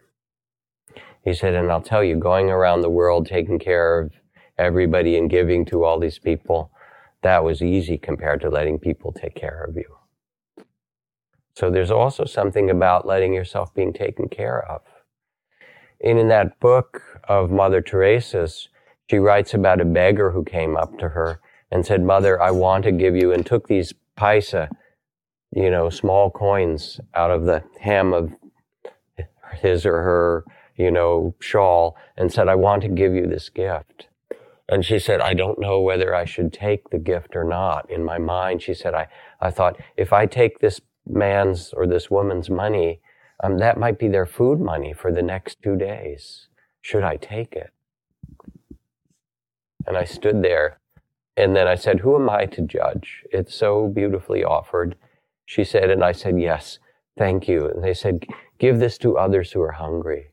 [1.22, 4.14] He said, and I'll tell you, going around the world taking care of
[4.58, 6.72] everybody and giving to all these people,
[7.24, 9.98] that was easy compared to letting people take care of you.
[11.58, 14.84] So there's also something about letting yourself being taken care of.
[16.02, 18.70] And in that book of Mother Teresa's,
[19.10, 22.86] she writes about a beggar who came up to her and said, Mother, I want
[22.86, 24.70] to give you, and took these paisa,
[25.54, 28.32] you know, small coins out of the hem of
[29.54, 30.46] his or her,
[30.76, 34.08] you know, shawl and said, I want to give you this gift.
[34.70, 37.90] And she said, I don't know whether I should take the gift or not.
[37.90, 39.08] In my mind, she said, I,
[39.42, 43.02] I thought, if I take this man's or this woman's money,
[43.44, 46.48] um, that might be their food money for the next two days.
[46.80, 47.72] Should I take it?
[49.86, 50.80] And I stood there
[51.36, 53.24] and then I said, Who am I to judge?
[53.32, 54.96] It's so beautifully offered.
[55.52, 56.80] She said, and I said, Yes,
[57.18, 57.68] thank you.
[57.68, 58.26] And they said,
[58.58, 60.28] Give this to others who are hungry.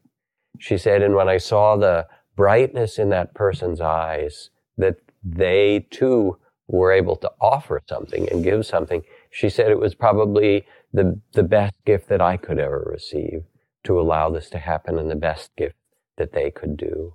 [0.61, 2.07] She said, and when I saw the
[2.37, 4.95] brightness in that person's eyes, that
[5.25, 6.39] they too
[6.69, 11.43] were able to offer something and give something, she said it was probably the, the
[11.43, 13.43] best gift that I could ever receive
[13.87, 15.75] to allow this to happen and the best gift
[16.17, 17.15] that they could do.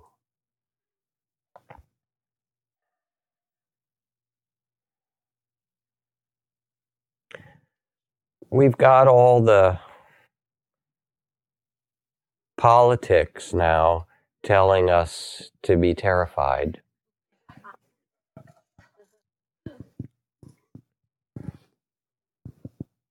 [8.50, 9.78] We've got all the
[12.56, 14.06] politics now
[14.42, 16.80] telling us to be terrified.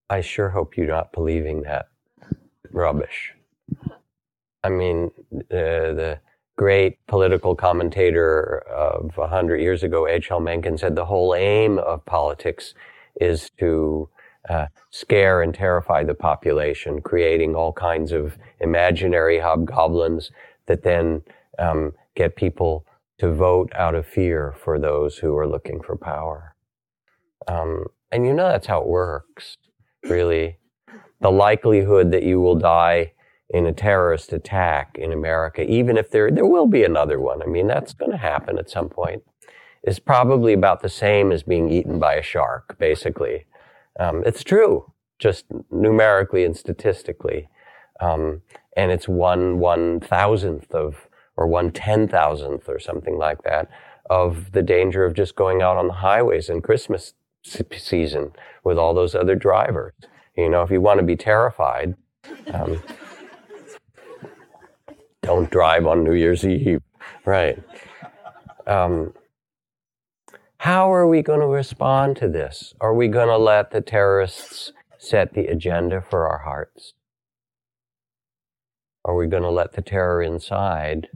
[0.08, 1.86] I sure hope you're not believing that
[2.70, 3.32] rubbish.
[4.62, 6.20] I mean, uh, the
[6.56, 10.40] great political commentator of 100 years ago, H.L.
[10.40, 12.74] Mencken, said the whole aim of politics
[13.20, 14.08] is to
[14.48, 20.30] uh, scare and terrify the population, creating all kinds of imaginary hobgoblins
[20.66, 21.22] that then
[21.58, 22.86] um, get people
[23.18, 26.54] to vote out of fear for those who are looking for power.
[27.46, 29.56] Um, and you know that's how it works,
[30.04, 30.58] really.
[31.20, 33.12] The likelihood that you will die
[33.50, 37.42] in a terrorist attack in America, even if there there will be another one.
[37.42, 39.22] I mean, that's going to happen at some point.
[39.82, 43.46] Is probably about the same as being eaten by a shark, basically.
[43.98, 47.48] Um, it's true, just numerically and statistically.
[48.00, 48.42] Um,
[48.76, 53.68] and it's one one thousandth of, or one ten thousandth or something like that,
[54.10, 57.14] of the danger of just going out on the highways in Christmas
[57.44, 58.32] season
[58.64, 59.92] with all those other drivers.
[60.36, 61.94] You know, if you want to be terrified,
[62.52, 62.82] um,
[65.22, 66.82] don't drive on New Year's Eve,
[67.24, 67.62] right?
[68.66, 69.14] Um,
[70.64, 72.72] how are we going to respond to this?
[72.80, 76.94] Are we going to let the terrorists set the agenda for our hearts?
[79.04, 81.08] Are we going to let the terror inside?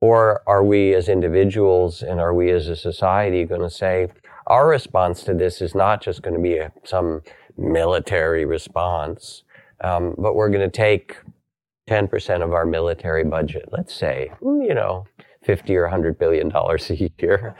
[0.00, 4.08] Or are we as individuals and are we as a society going to say,
[4.48, 7.22] our response to this is not just going to be a, some
[7.56, 9.44] military response,
[9.84, 11.18] um, but we're going to take
[11.88, 15.06] 10% of our military budget, let's say, you know,
[15.44, 17.54] 50 or 100 billion dollars a year,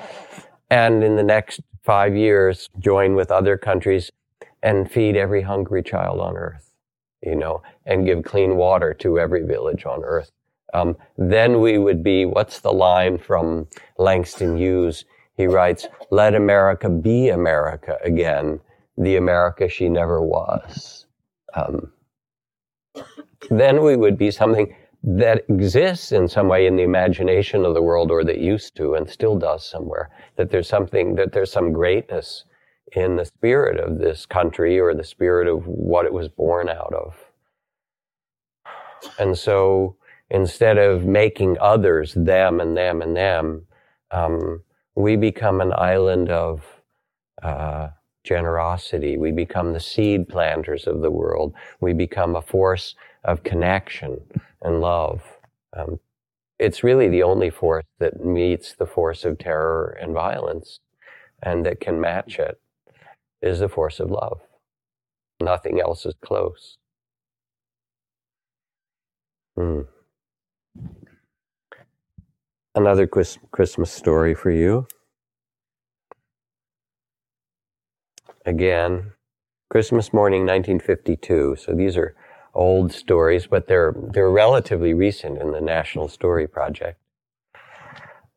[0.70, 4.10] and in the next five years join with other countries
[4.62, 6.74] and feed every hungry child on earth,
[7.22, 10.30] you know, and give clean water to every village on earth.
[10.72, 15.04] Um, then we would be, what's the line from Langston Hughes?
[15.36, 18.60] He writes, let America be America again,
[18.96, 21.06] the America she never was.
[21.54, 21.92] Um,
[23.50, 24.74] then we would be something
[25.06, 28.94] that exists in some way in the imagination of the world or that used to
[28.94, 32.44] and still does somewhere that there's something that there's some greatness
[32.92, 36.92] in the spirit of this country or the spirit of what it was born out
[36.94, 37.16] of.
[39.18, 39.96] And so
[40.30, 43.66] instead of making others them and them and them
[44.10, 44.62] um,
[44.94, 46.62] we become an island of
[47.42, 47.88] uh,
[48.24, 49.18] generosity.
[49.18, 51.52] We become the seed planters of the world.
[51.80, 52.94] We become a force
[53.24, 54.20] of connection
[54.62, 55.22] and love.
[55.76, 55.98] Um,
[56.58, 60.80] it's really the only force that meets the force of terror and violence
[61.42, 62.60] and that can match it
[63.42, 64.40] is the force of love.
[65.40, 66.78] Nothing else is close.
[69.56, 69.82] Hmm.
[72.74, 74.86] Another Christmas story for you.
[78.46, 79.12] Again,
[79.70, 81.56] Christmas morning 1952.
[81.58, 82.14] So these are
[82.54, 86.98] old stories, but they're, they're relatively recent in the National Story Project.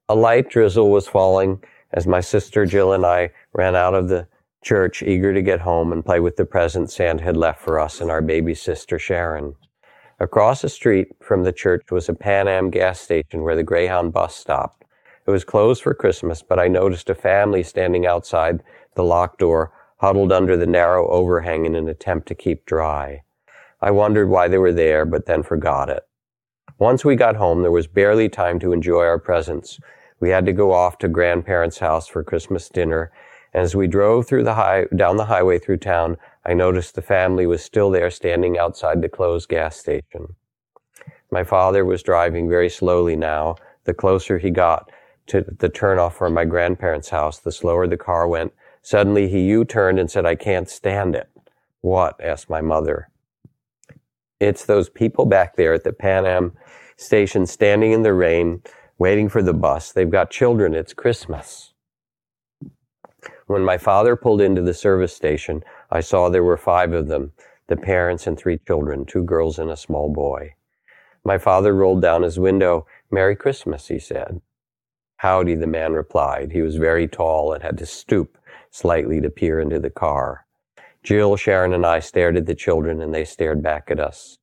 [0.10, 1.64] A light drizzle was falling
[1.94, 4.28] as my sister Jill and I ran out of the
[4.64, 8.02] church, eager to get home and play with the presents Santa had left for us
[8.02, 9.56] and our baby sister Sharon.
[10.20, 14.14] Across the street from the church was a Pan Am gas station where the Greyhound
[14.14, 14.84] bus stopped.
[15.26, 18.64] It was closed for Christmas, but I noticed a family standing outside
[18.96, 23.24] the locked door huddled under the narrow overhang in an attempt to keep dry.
[23.80, 26.04] I wondered why they were there, but then forgot it.
[26.80, 29.80] Once we got home, there was barely time to enjoy our presents.
[30.20, 33.12] We had to go off to grandparents' house for Christmas dinner,
[33.54, 37.02] and as we drove through the high, down the highway through town, I noticed the
[37.02, 40.36] family was still there standing outside the closed gas station.
[41.32, 43.56] My father was driving very slowly now.
[43.84, 44.92] The closer he got
[45.28, 48.54] to the turnoff for my grandparents' house, the slower the car went.
[48.82, 51.30] Suddenly he U-turned and said, I can't stand it.
[51.82, 52.20] What?
[52.24, 53.10] asked my mother.
[54.40, 56.54] It's those people back there at the Pan Am
[56.96, 58.62] station standing in the rain,
[58.98, 59.92] waiting for the bus.
[59.92, 60.76] They've got children.
[60.76, 61.74] It's Christmas.
[63.48, 67.32] When my father pulled into the service station, I saw there were five of them,
[67.68, 70.54] the parents and three children, two girls and a small boy.
[71.24, 72.88] My father rolled down his window.
[73.12, 74.42] Merry Christmas, he said.
[75.18, 76.52] Howdy, the man replied.
[76.52, 78.38] He was very tall and had to stoop
[78.72, 80.47] slightly to peer into the car.
[81.08, 84.40] Jill, Sharon, and I stared at the children, and they stared back at us.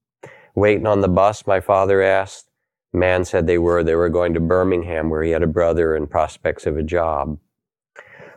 [0.54, 2.48] Waiting on the bus, my father asked.
[2.90, 3.84] Man said they were.
[3.84, 7.36] They were going to Birmingham, where he had a brother and prospects of a job.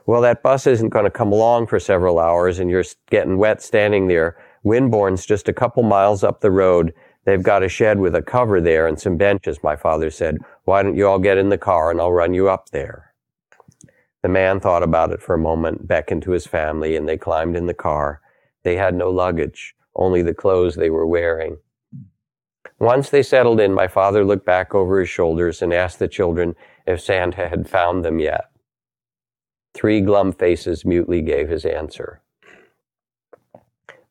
[0.06, 3.62] Well, that bus isn't going to come along for several hours, and you're getting wet
[3.62, 4.36] standing there.
[4.62, 6.94] Winborne's just a couple miles up the road.
[7.24, 10.40] They've got a shed with a cover there and some benches, my father said.
[10.66, 13.07] Why don't you all get in the car and I'll run you up there?
[14.28, 17.56] The man thought about it for a moment, beckoned to his family, and they climbed
[17.56, 18.20] in the car.
[18.66, 21.60] They had no luggage, only the clothes they were wearing.
[22.78, 26.58] Once they settled in, my father looked back over his shoulders and asked the children
[26.86, 28.52] if Santa had found them yet.
[29.74, 32.22] Three glum faces mutely gave his answer.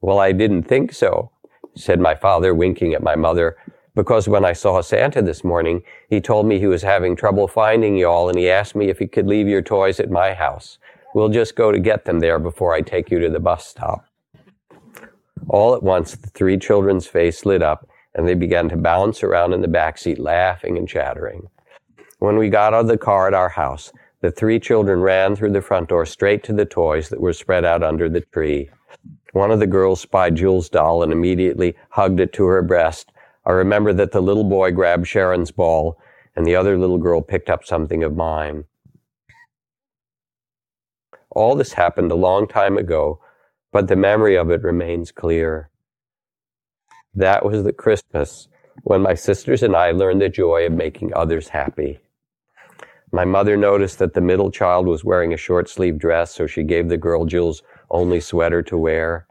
[0.00, 1.30] Well, I didn't think so,
[1.74, 3.58] said my father, winking at my mother,
[3.96, 7.96] because when I saw Santa this morning, he told me he was having trouble finding
[7.96, 10.78] y'all and he asked me if he could leave your toys at my house.
[11.14, 14.04] We'll just go to get them there before I take you to the bus stop.
[15.48, 19.54] All at once, the three children's face lit up and they began to bounce around
[19.54, 21.48] in the back seat, laughing and chattering.
[22.18, 25.52] When we got out of the car at our house, the three children ran through
[25.52, 28.68] the front door straight to the toys that were spread out under the tree.
[29.32, 33.12] One of the girls spied Jill's doll and immediately hugged it to her breast.
[33.46, 35.98] I remember that the little boy grabbed Sharon's ball
[36.34, 38.64] and the other little girl picked up something of mine.
[41.30, 43.20] All this happened a long time ago,
[43.72, 45.70] but the memory of it remains clear.
[47.14, 48.48] That was the Christmas
[48.82, 52.00] when my sisters and I learned the joy of making others happy.
[53.12, 56.64] My mother noticed that the middle child was wearing a short sleeved dress, so she
[56.64, 59.26] gave the girl Jill's only sweater to wear.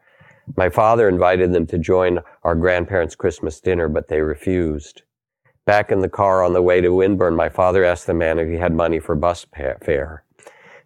[0.55, 5.01] My father invited them to join our grandparents' Christmas dinner, but they refused.
[5.65, 8.47] Back in the car on the way to Winborne, my father asked the man if
[8.47, 10.23] he had money for bus fare.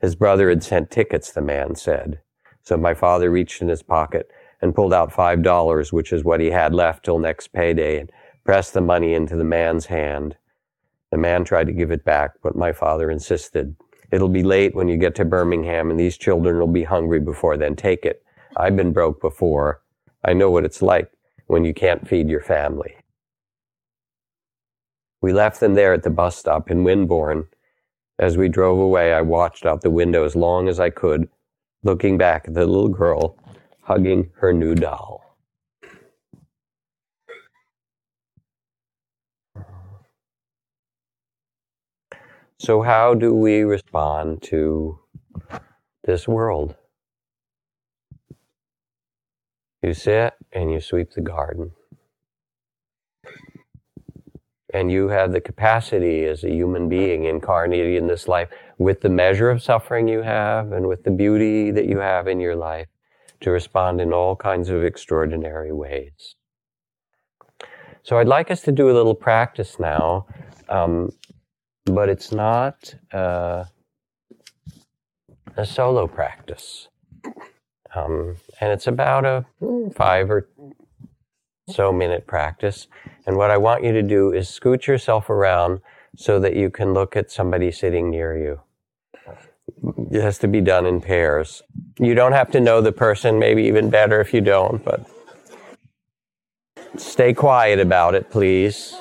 [0.02, 2.22] His brother had sent tickets, the man said.
[2.64, 4.32] So my father reached in his pocket
[4.62, 8.12] and pulled out five dollars, which is what he had left till next payday, and
[8.46, 10.38] pressed the money into the man's hand.
[11.12, 13.76] The man tried to give it back, but my father insisted.
[14.12, 17.58] It'll be late when you get to Birmingham, and these children will be hungry before
[17.58, 17.76] then.
[17.76, 18.24] Take it.
[18.58, 19.82] I've been broke before.
[20.26, 21.12] I know what it's like
[21.48, 22.96] when you can't feed your family.
[25.22, 27.48] We left them there at the bus stop in Winborne.
[28.18, 31.30] As we drove away, I watched out the window as long as I could,
[31.84, 33.38] looking back at the little girl
[33.84, 35.36] hugging her new doll.
[42.60, 45.00] So, how do we respond to
[46.04, 46.76] this world?
[49.82, 51.72] You sit and you sweep the garden.
[54.74, 59.10] And you have the capacity as a human being incarnated in this life with the
[59.10, 62.88] measure of suffering you have and with the beauty that you have in your life
[63.42, 66.36] to respond in all kinds of extraordinary ways.
[68.04, 70.28] So I'd like us to do a little practice now.
[70.68, 71.12] Um,
[71.86, 73.66] but it's not uh,
[75.58, 76.88] a solo practice.
[77.96, 79.46] Um, and it's about a
[79.94, 80.48] five or
[81.70, 82.88] so minute practice.
[83.26, 85.82] And what I want you to do is scoot yourself around
[86.16, 88.62] so that you can look at somebody sitting near you.
[90.12, 91.62] It has to be done in pairs.
[92.00, 95.06] You don't have to know the person, maybe even better if you don't, but
[96.98, 98.96] stay quiet about it, please.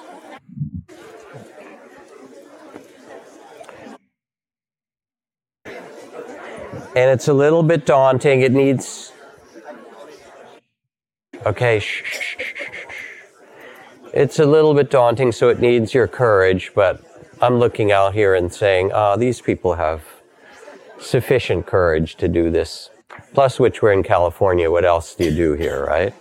[6.99, 8.41] And it's a little bit daunting.
[8.41, 9.13] It needs.
[11.47, 11.83] Okay,
[14.13, 17.03] It's a little bit daunting, so it needs your courage, but
[17.41, 20.03] I'm looking out here and saying, ah, oh, these people have
[21.01, 22.91] sufficient courage to do this
[23.35, 24.71] Plus, which we're in California.
[24.71, 26.15] What else do you do here, right?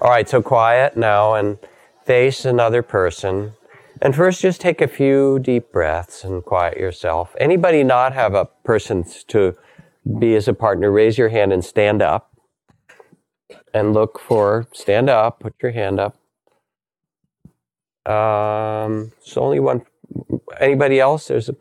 [0.00, 1.58] All right, so quiet now and
[2.04, 3.52] face another person.
[4.02, 7.34] And first, just take a few deep breaths and quiet yourself.
[7.38, 9.56] Anybody not have a person to
[10.18, 12.30] be as a partner, raise your hand and stand up.
[13.72, 16.16] And look for, stand up, put your hand up.
[18.06, 19.82] Um, so only one.
[20.60, 21.28] Anybody else?
[21.28, 21.56] There's a,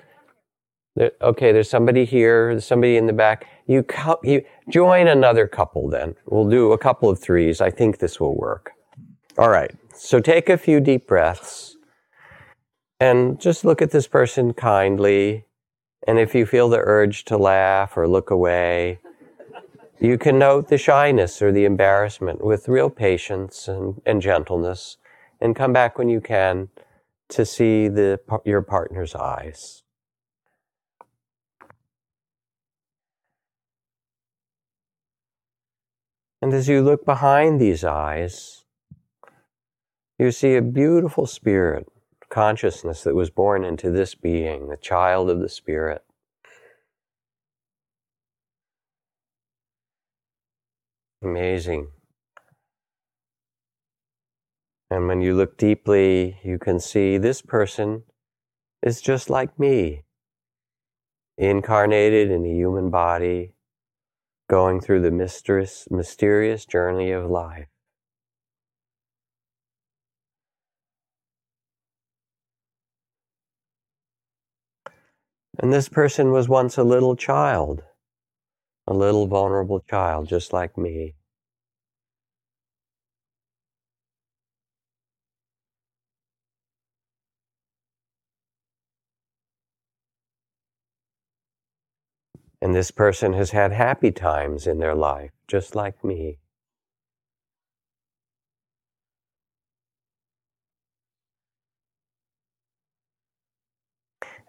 [0.95, 1.51] there, okay.
[1.51, 2.49] There's somebody here.
[2.51, 3.47] There's somebody in the back.
[3.65, 3.85] You
[4.23, 5.89] you join another couple.
[5.89, 7.61] Then we'll do a couple of threes.
[7.61, 8.71] I think this will work.
[9.37, 9.71] All right.
[9.95, 11.77] So take a few deep breaths,
[12.99, 15.45] and just look at this person kindly.
[16.07, 18.99] And if you feel the urge to laugh or look away,
[19.99, 24.97] you can note the shyness or the embarrassment with real patience and, and gentleness
[25.39, 26.69] and come back when you can
[27.29, 29.83] to see the, your partner's eyes.
[36.41, 38.65] And as you look behind these eyes,
[40.19, 41.87] you see a beautiful spirit,
[42.33, 46.03] consciousness that was born into this being, the child of the spirit.
[51.21, 51.89] Amazing.
[54.89, 58.03] And when you look deeply, you can see this person
[58.81, 60.01] is just like me,
[61.37, 63.53] incarnated in a human body,
[64.49, 67.72] going through the mysterious, mysterious journey of life.
[75.59, 77.83] And this person was once a little child,
[78.87, 81.15] a little vulnerable child, just like me.
[92.61, 96.39] And this person has had happy times in their life, just like me.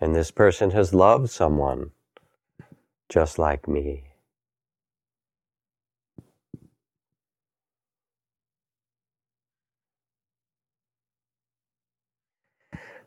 [0.05, 1.93] And this person has loved someone
[3.09, 4.05] just like me.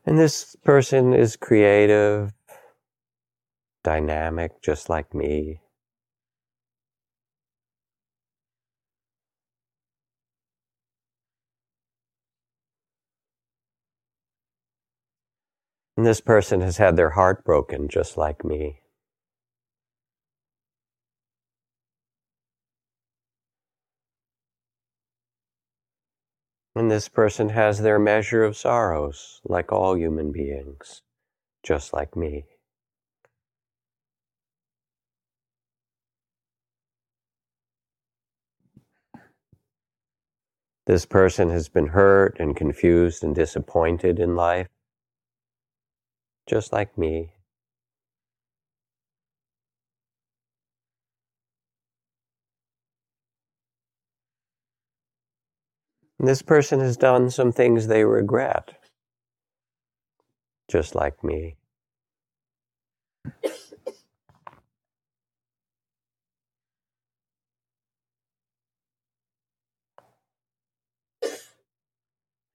[0.08, 2.34] And this person is creative
[3.84, 5.62] dynamic just like me.
[15.98, 18.82] And this person has had their heart broken just like me.
[26.76, 31.02] And this person has their measure of sorrows, like all human beings,
[31.64, 32.46] just like me.
[40.86, 44.68] This person has been hurt and confused and disappointed in life,
[46.48, 47.34] just like me.
[56.20, 58.72] This person has done some things they regret,
[60.70, 61.58] just like me.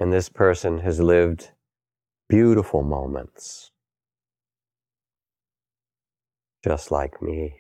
[0.01, 1.53] And this person has lived
[2.29, 3.72] beautiful moments,
[6.65, 7.57] just like me.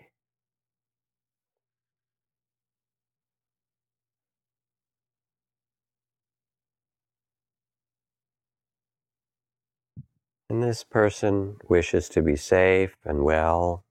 [10.49, 13.85] And this person wishes to be safe and well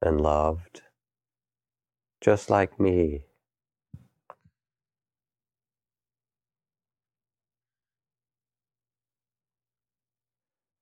[0.00, 0.82] and loved,
[2.20, 3.26] just like me.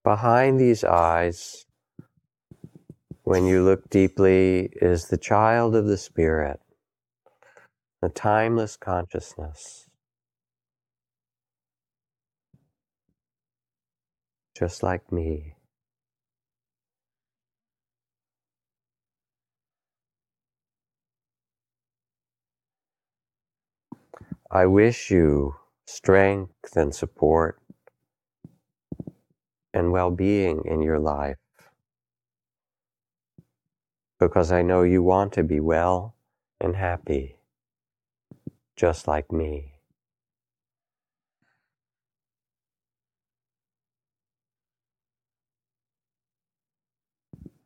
[0.04, 1.64] Behind these eyes,
[3.24, 6.60] when you look deeply, is the child of the Spirit,
[8.02, 9.86] the timeless consciousness.
[14.56, 15.54] Just like me.
[24.50, 25.56] I wish you
[25.86, 27.60] strength and support
[29.74, 31.36] and well being in your life.
[34.22, 36.14] Because I know you want to be well
[36.60, 37.38] and happy,
[38.76, 39.72] just like me.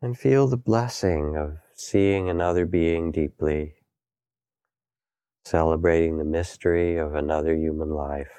[0.00, 3.74] And feel the blessing of seeing another being deeply,
[5.44, 8.32] celebrating the mystery of another human life,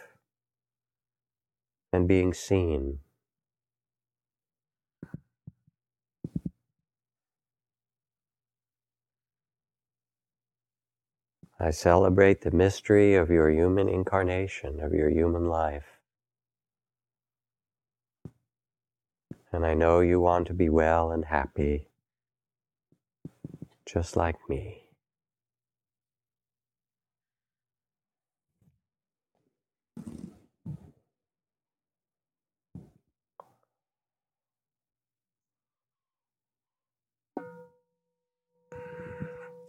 [1.94, 3.00] and being seen.
[11.60, 16.00] I celebrate the mystery of your human incarnation, of your human life.
[19.52, 21.88] And I know you want to be well and happy,
[23.86, 24.87] just like me.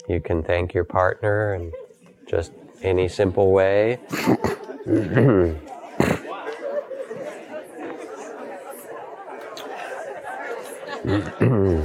[0.09, 1.73] You can thank your partner in
[2.27, 2.53] just
[2.83, 3.99] any simple way.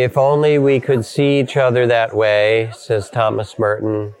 [0.00, 4.14] If only we could see each other that way, says Thomas Merton.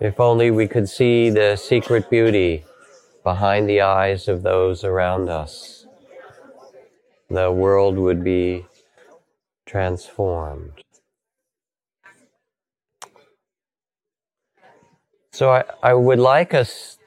[0.00, 2.64] If only we could see the secret beauty
[3.24, 5.84] behind the eyes of those around us,
[7.28, 8.66] the world would be
[9.66, 10.84] transformed.
[15.32, 16.98] So I, I would like us,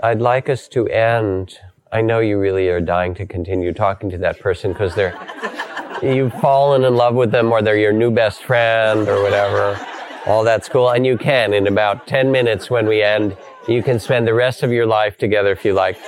[0.00, 1.58] I'd like us to end.
[1.90, 5.18] I know you really are dying to continue talking to that person because they're
[6.02, 9.78] you've fallen in love with them or they're your new best friend or whatever.
[10.26, 10.90] All that's cool.
[10.90, 13.36] And you can, in about 10 minutes when we end,
[13.66, 15.98] you can spend the rest of your life together if you like.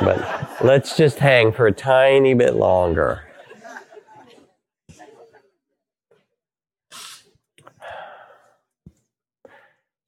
[0.00, 3.22] But let's just hang for a tiny bit longer.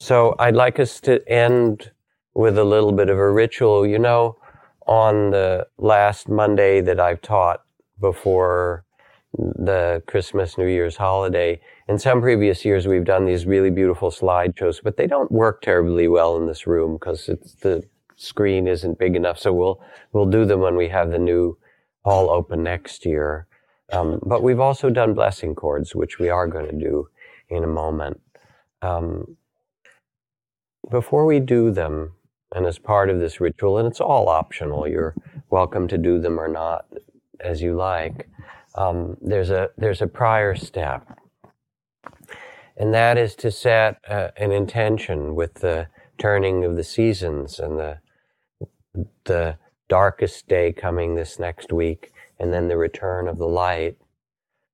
[0.00, 1.90] So I'd like us to end
[2.34, 3.86] with a little bit of a ritual.
[3.86, 4.36] You know,
[4.86, 7.62] on the last Monday that I've taught
[8.00, 8.85] before
[9.32, 11.60] the Christmas, New Year's holiday.
[11.88, 16.08] In some previous years, we've done these really beautiful slideshows, but they don't work terribly
[16.08, 17.26] well in this room because
[17.60, 17.84] the
[18.16, 19.38] screen isn't big enough.
[19.38, 19.80] So we'll
[20.12, 21.58] we'll do them when we have the new
[22.04, 23.46] hall open next year.
[23.92, 27.08] Um, but we've also done blessing cords, which we are going to do
[27.48, 28.20] in a moment.
[28.82, 29.36] Um,
[30.90, 32.12] before we do them,
[32.54, 35.14] and as part of this ritual, and it's all optional, you're
[35.50, 36.86] welcome to do them or not
[37.40, 38.28] as you like
[38.76, 41.18] um, there's a there's a prior step,
[42.76, 47.78] and that is to set uh, an intention with the turning of the seasons and
[47.78, 47.98] the
[49.24, 49.58] the
[49.88, 53.96] darkest day coming this next week, and then the return of the light.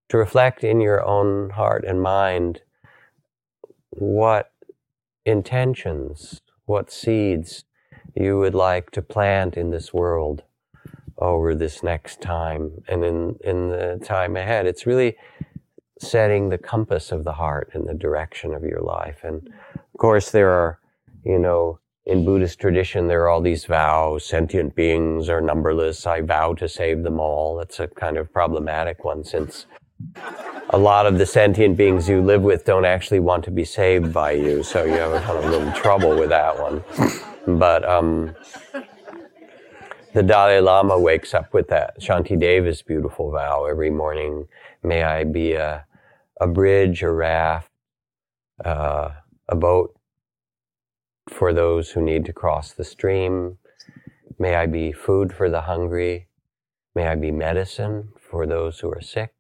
[0.09, 2.61] To reflect in your own heart and mind
[3.90, 4.53] what
[5.24, 7.64] intentions, what seeds
[8.14, 10.42] you would like to plant in this world
[11.23, 14.66] over this next time and in, in the time ahead.
[14.66, 15.16] It's really
[15.99, 19.20] setting the compass of the heart in the direction of your life.
[19.23, 20.81] And of course, there are,
[21.25, 24.25] you know, in Buddhist tradition, there are all these vows.
[24.25, 26.05] Sentient beings are numberless.
[26.05, 27.57] I vow to save them all.
[27.57, 29.66] That's a kind of problematic one since
[30.70, 34.12] a lot of the sentient beings you live with don't actually want to be saved
[34.12, 34.64] by you.
[34.64, 36.83] So you have a kind of little trouble with that one.
[37.59, 38.35] But, um,
[40.15, 44.47] the Dalai Lama wakes up with that Shantideva's beautiful vow every morning.
[44.83, 45.87] May I be a,
[46.41, 47.71] a bridge, a raft,
[48.65, 49.11] uh,
[49.49, 49.97] a boat
[51.31, 53.59] for those who need to cross the stream.
[54.39, 56.29] May I be food for the hungry.
[56.95, 59.33] May I be medicine for those who are sick.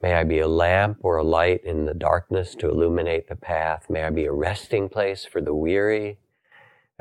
[0.00, 3.86] May I be a lamp or a light in the darkness to illuminate the path.
[3.90, 6.18] May I be a resting place for the weary.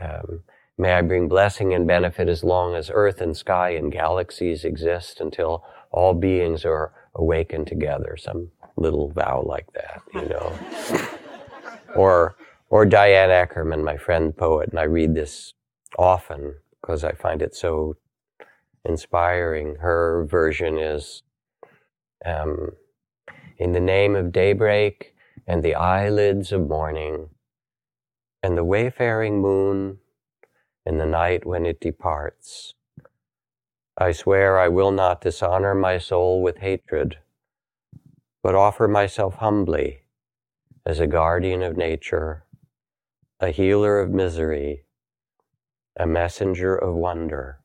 [0.01, 0.41] Um,
[0.81, 5.19] May I bring blessing and benefit as long as earth and sky and galaxies exist
[5.19, 8.17] until all beings are awakened together.
[8.17, 11.07] Some little vow like that, you know.
[11.95, 12.35] or,
[12.71, 15.53] or Diane Ackerman, my friend poet, and I read this
[15.99, 17.97] often because I find it so
[18.83, 19.75] inspiring.
[19.81, 21.21] Her version is,
[22.25, 22.71] um,
[23.59, 25.13] in the name of daybreak
[25.45, 27.29] and the eyelids of morning
[28.41, 29.99] and the wayfaring moon
[30.85, 32.73] in the night when it departs.
[33.97, 37.17] I swear I will not dishonor my soul with hatred,
[38.41, 40.01] but offer myself humbly
[40.85, 42.45] as a guardian of nature,
[43.39, 44.85] a healer of misery,
[45.97, 47.59] a messenger of wonder,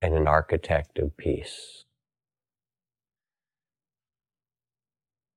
[0.00, 1.84] and an architect of peace.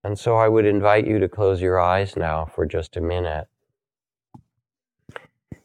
[0.06, 3.48] And so I would invite you to close your eyes now for just a minute.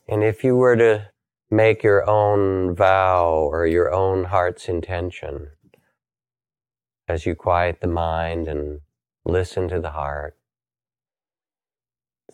[0.09, 1.11] And if you were to
[1.51, 5.51] make your own vow or your own heart's intention,
[7.07, 8.81] as you quiet the mind and
[9.27, 10.37] listen to the heart,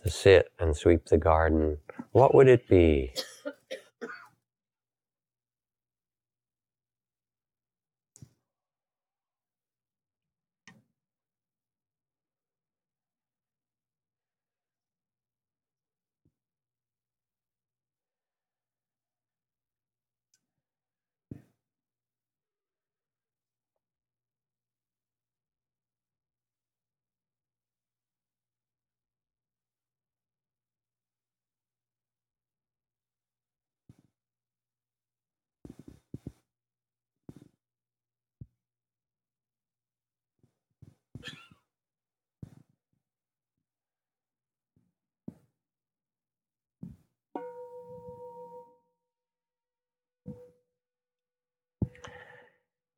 [0.03, 1.79] to sit and sweep the garden,
[2.13, 3.13] what would it be?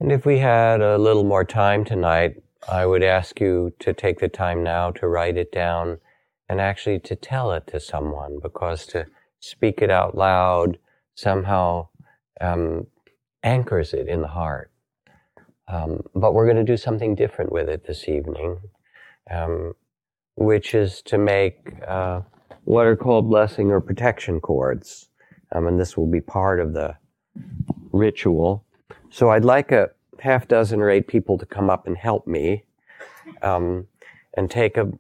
[0.07, 4.21] And if we had a little more time tonight, I would ask you to take
[4.21, 5.99] the time now to write it down
[6.49, 9.07] and actually to tell it to someone because to
[9.41, 10.79] speak it out loud
[11.17, 11.89] somehow
[12.41, 12.87] um,
[13.43, 14.71] anchors it in the heart.
[15.67, 18.61] Um, but we're going to do something different with it this evening,
[19.29, 19.75] um,
[20.37, 22.21] which is to make uh,
[22.63, 25.09] what are called blessing or protection cords.
[25.53, 26.95] Um, and this will be part of the
[27.91, 28.65] ritual.
[29.11, 29.91] So I'd like a
[30.21, 32.65] half dozen or eight people to come up and help me
[33.43, 33.87] um,
[34.35, 34.91] and take a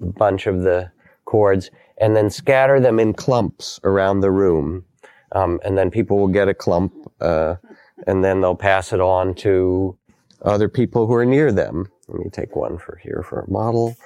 [0.00, 0.90] bunch of the
[1.24, 4.84] cords and then scatter them in clumps around the room.
[5.32, 7.56] Um, and then people will get a clump uh,
[8.06, 9.96] and then they'll pass it on to
[10.42, 11.88] other people who are near them.
[12.08, 13.96] Let me take one for here for a model.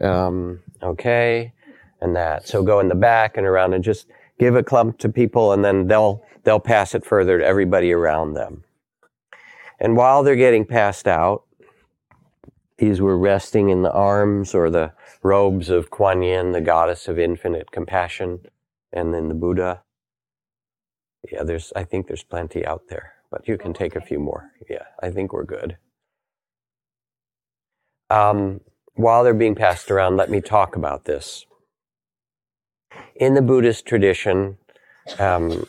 [0.00, 1.52] Um, okay,
[2.00, 2.48] and that.
[2.48, 4.08] So go in the back and around and just
[4.38, 8.34] give a clump to people, and then they'll they'll pass it further to everybody around
[8.34, 8.64] them.
[9.82, 11.42] And while they're getting passed out,
[12.78, 14.92] these were resting in the arms or the
[15.24, 18.46] robes of Kuan Yin, the goddess of infinite compassion,
[18.92, 19.82] and then the Buddha.
[21.32, 24.52] Yeah, there's, I think there's plenty out there, but you can take a few more.
[24.70, 25.76] Yeah, I think we're good.
[28.08, 28.60] Um,
[28.94, 31.44] while they're being passed around, let me talk about this.
[33.16, 34.58] In the Buddhist tradition,
[35.18, 35.66] um,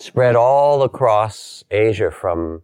[0.00, 2.62] spread all across Asia from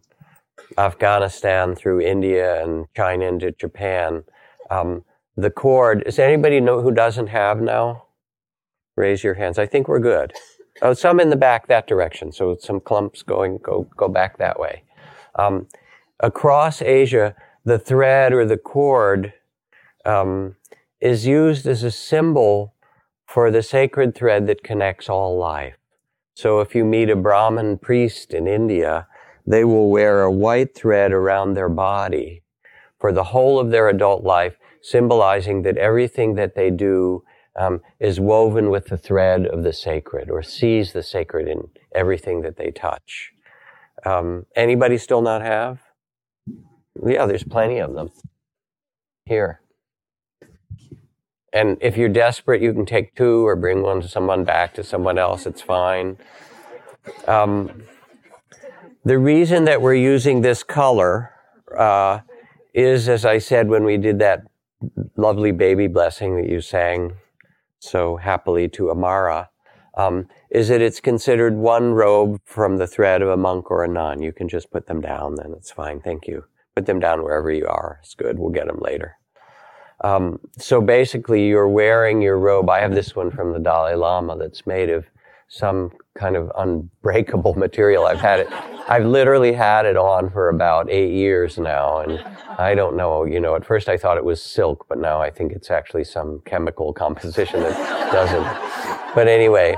[0.77, 4.23] Afghanistan through India and China into Japan.
[4.69, 5.03] Um,
[5.35, 8.05] the cord, is anybody know who doesn't have now?
[8.95, 9.59] Raise your hands.
[9.59, 10.33] I think we're good.
[10.81, 12.31] Oh, some in the back that direction.
[12.31, 14.83] So some clumps going, go, go back that way.
[15.37, 15.67] Um,
[16.19, 19.33] across Asia, the thread or the cord
[20.05, 20.55] um,
[21.01, 22.73] is used as a symbol
[23.27, 25.75] for the sacred thread that connects all life.
[26.35, 29.07] So if you meet a Brahmin priest in India,
[29.47, 32.43] they will wear a white thread around their body
[32.99, 37.23] for the whole of their adult life, symbolizing that everything that they do
[37.57, 42.41] um, is woven with the thread of the sacred or sees the sacred in everything
[42.41, 43.31] that they touch.
[44.05, 45.79] Um, anybody still not have?
[47.05, 48.09] Yeah, there's plenty of them.
[49.25, 49.61] Here.
[51.55, 54.83] And if you're desperate, you can take two or bring one to someone back to
[54.83, 55.45] someone else.
[55.45, 56.17] It's fine.
[57.29, 57.83] Um,
[59.05, 61.31] the reason that we're using this color
[61.77, 62.19] uh,
[62.73, 64.41] is, as I said when we did that
[65.15, 67.13] lovely baby blessing that you sang
[67.79, 69.49] so happily to Amara,
[69.95, 73.87] um, is that it's considered one robe from the thread of a monk or a
[73.87, 74.21] nun.
[74.21, 76.01] You can just put them down, then it's fine.
[76.01, 76.43] Thank you.
[76.75, 77.99] Put them down wherever you are.
[78.03, 78.37] It's good.
[78.39, 79.15] We'll get them later.
[80.05, 82.69] Um, so basically, you're wearing your robe.
[82.69, 85.03] I have this one from the Dalai Lama that's made of
[85.47, 88.05] some kind of unbreakable material.
[88.05, 88.47] I've had it,
[88.87, 92.23] I've literally had it on for about eight years now, and
[92.59, 93.23] I don't know.
[93.23, 96.03] You know, at first I thought it was silk, but now I think it's actually
[96.03, 99.15] some chemical composition that doesn't.
[99.15, 99.75] But anyway,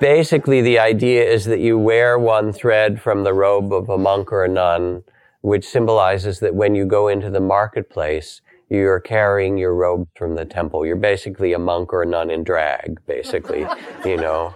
[0.00, 4.30] basically, the idea is that you wear one thread from the robe of a monk
[4.30, 5.02] or a nun,
[5.40, 8.42] which symbolizes that when you go into the marketplace,
[8.72, 10.86] you're carrying your robe from the temple.
[10.86, 13.66] You're basically a monk or a nun in drag, basically,
[14.04, 14.54] you know.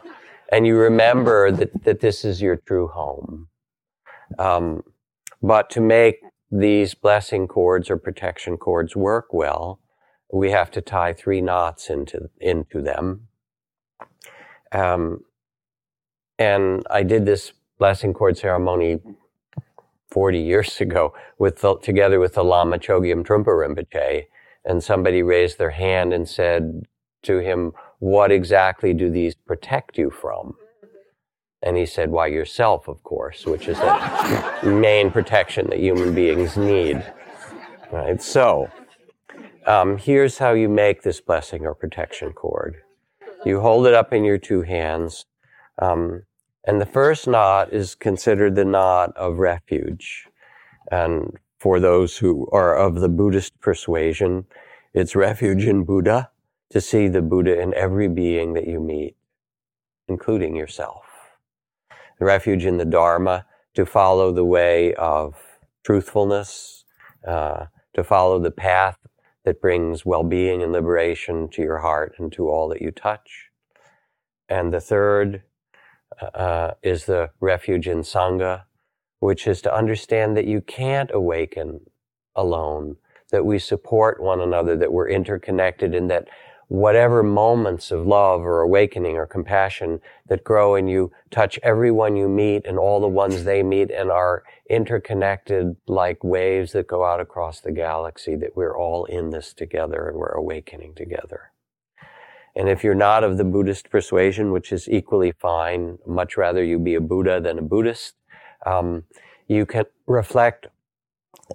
[0.50, 3.48] and you remember that, that this is your true home.
[4.38, 4.82] Um,
[5.42, 9.80] but to make these blessing cords or protection cords work well,
[10.32, 13.28] we have to tie three knots into, into them.
[14.72, 15.20] Um,
[16.38, 18.98] and I did this blessing cord ceremony
[20.10, 24.24] 40 years ago with the, together with the Lama Chogyam Trungpa Rinpoche.
[24.64, 26.82] And somebody raised their hand and said
[27.22, 30.54] to him, what exactly do these protect you from?
[31.62, 36.56] And he said, why yourself, of course, which is the main protection that human beings
[36.56, 37.04] need.
[37.90, 38.20] Right?
[38.20, 38.70] So,
[39.66, 42.76] um, here's how you make this blessing or protection cord.
[43.44, 45.26] You hold it up in your two hands.
[45.80, 46.22] Um,
[46.66, 50.26] and the first knot is considered the knot of refuge.
[50.90, 54.46] And for those who are of the Buddhist persuasion,
[54.92, 56.30] it's refuge in Buddha
[56.70, 59.16] to see the Buddha in every being that you meet,
[60.08, 61.04] including yourself.
[62.18, 65.34] The refuge in the Dharma to follow the way of
[65.84, 66.84] truthfulness,
[67.26, 68.98] uh, to follow the path
[69.44, 73.50] that brings well being and liberation to your heart and to all that you touch.
[74.48, 75.42] And the third
[76.20, 78.64] uh, is the refuge in Sangha,
[79.20, 81.80] which is to understand that you can't awaken
[82.34, 82.96] alone,
[83.30, 86.28] that we support one another, that we're interconnected, and that
[86.68, 92.28] whatever moments of love or awakening or compassion that grow in you touch everyone you
[92.28, 97.20] meet and all the ones they meet and are interconnected like waves that go out
[97.20, 101.52] across the galaxy, that we're all in this together and we're awakening together.
[102.56, 106.78] And if you're not of the Buddhist persuasion, which is equally fine, much rather you
[106.78, 108.14] be a Buddha than a Buddhist,
[108.64, 109.04] um,
[109.46, 110.66] you can reflect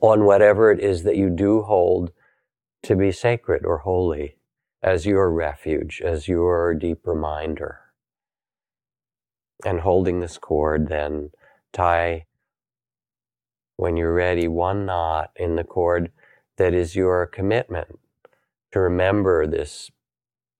[0.01, 2.11] on whatever it is that you do hold
[2.83, 4.37] to be sacred or holy
[4.83, 7.79] as your refuge, as your deep reminder.
[9.65, 11.31] And holding this cord, then
[11.73, 12.25] tie,
[13.75, 16.11] when you're ready, one knot in the cord
[16.57, 17.99] that is your commitment
[18.71, 19.89] to remember this,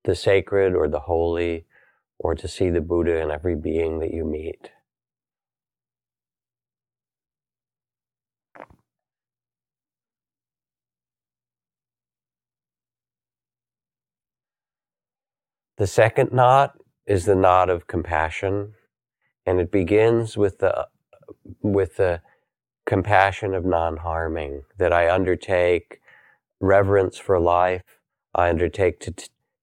[0.04, 1.66] the sacred or the holy,
[2.18, 4.70] or to see the Buddha in every being that you meet.
[15.78, 16.76] The second knot
[17.06, 18.74] is the knot of compassion,
[19.44, 20.86] and it begins with the
[21.60, 22.20] with the
[22.86, 26.00] compassion of non-harming that I undertake
[26.60, 27.82] reverence for life.
[28.34, 29.14] I undertake to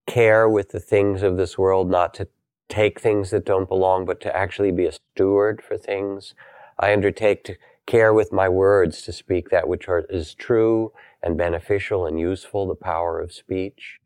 [0.10, 2.28] care with the things of this world, not to
[2.68, 6.34] take things that don't belong, but to actually be a steward for things.
[6.80, 7.55] I undertake to
[7.86, 10.91] care with my words, to speak that which are, is true
[11.22, 13.99] and beneficial and useful, the power of speech.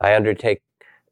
[0.00, 0.62] I undertake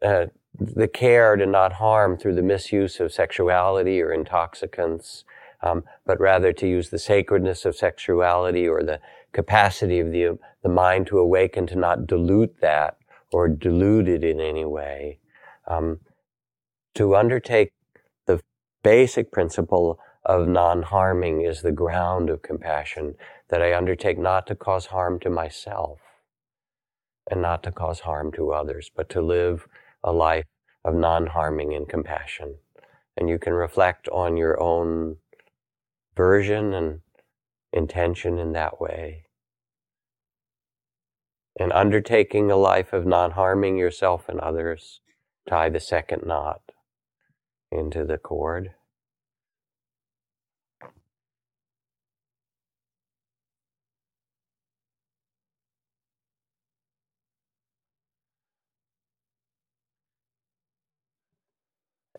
[0.03, 0.27] uh,
[0.59, 5.25] the care to not harm through the misuse of sexuality or intoxicants,
[5.63, 9.01] um, but rather to use the sacredness of sexuality or the
[9.33, 12.98] capacity of the, the mind to awaken to not dilute that
[13.33, 15.19] or dilute it in any way.
[15.67, 16.01] Um,
[16.95, 17.73] to undertake
[18.27, 18.41] the
[18.83, 23.15] basic principle of non-harming is the ground of compassion
[23.49, 26.01] that I undertake not to cause harm to myself
[27.31, 29.67] and not to cause harm to others, but to live
[30.03, 30.47] a life
[30.85, 32.57] of non-harming and compassion.
[33.17, 35.17] And you can reflect on your own
[36.17, 37.01] version and
[37.73, 39.25] intention in that way.
[41.61, 45.01] And undertaking a life of non-harming yourself and others,
[45.49, 46.63] tie the second knot
[47.73, 48.75] into the cord.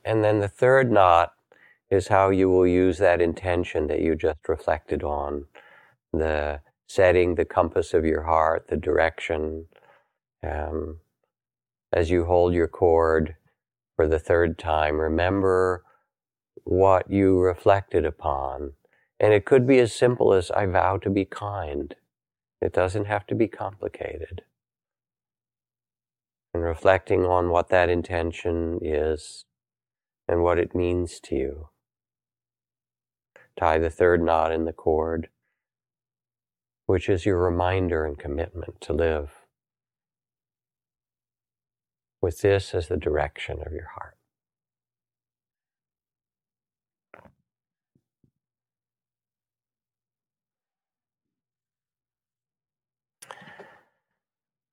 [0.04, 1.34] And then the third knot
[1.90, 5.46] is how you will use that intention that you just reflected on,
[6.12, 9.68] the setting the compass of your heart, the direction.
[10.44, 10.98] Um,
[11.94, 13.36] as you hold your cord
[13.96, 15.84] for the third time, remember
[16.64, 18.74] what you reflected upon.
[19.20, 21.94] And it could be as simple as I vow to be kind.
[22.62, 24.42] It doesn't have to be complicated.
[26.54, 29.46] And reflecting on what that intention is
[30.28, 31.70] and what it means to you.
[33.60, 35.30] Tie the third knot in the cord,
[36.90, 39.46] which is your reminder and commitment to live
[42.20, 44.18] with this as the direction of your heart.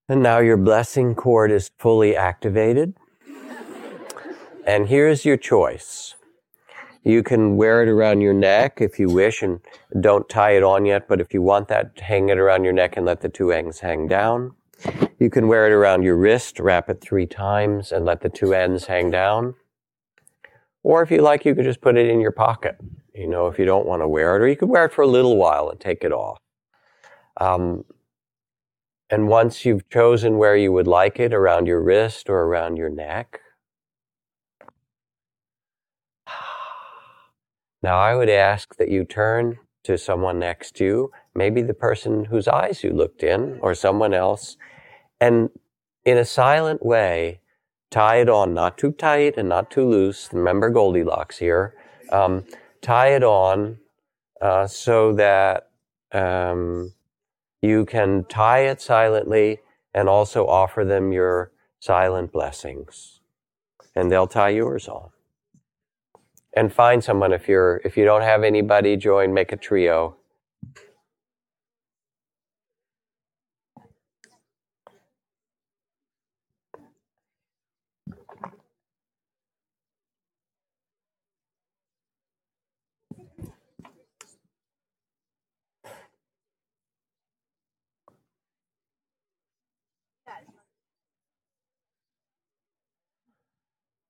[0.09, 2.95] And now your blessing cord is fully activated.
[4.67, 6.15] And here's your choice.
[7.07, 9.61] You can wear it around your neck if you wish and
[10.01, 12.97] don't tie it on yet, but if you want that, hang it around your neck
[12.97, 14.57] and let the two ends hang down.
[15.21, 18.53] You can wear it around your wrist, wrap it three times and let the two
[18.53, 19.55] ends hang down.
[20.83, 22.77] Or if you like, you could just put it in your pocket,
[23.15, 25.03] you know, if you don't want to wear it, or you could wear it for
[25.03, 26.39] a little while and take it off.
[27.41, 27.85] Um,
[29.11, 32.91] and once you've chosen where you would like it, around your wrist or around your
[32.91, 33.43] neck,
[37.87, 42.25] now I would ask that you turn to someone next to you, maybe the person
[42.25, 44.57] whose eyes you looked in, or someone else,
[45.21, 45.51] and
[46.05, 47.39] in a silent way,
[47.93, 50.29] tie it on, not too tight and not too loose.
[50.33, 51.75] Remember Goldilocks here.
[52.11, 52.45] Um,
[52.83, 53.79] tie it on
[54.41, 55.69] uh, so that
[56.11, 56.93] um,
[57.63, 59.61] you can tie it silently
[59.95, 63.21] and also offer them your silent blessings.
[63.95, 65.11] And they'll tie yours on.
[66.57, 70.17] And find someone if you're if you don't have anybody, join, make a trio.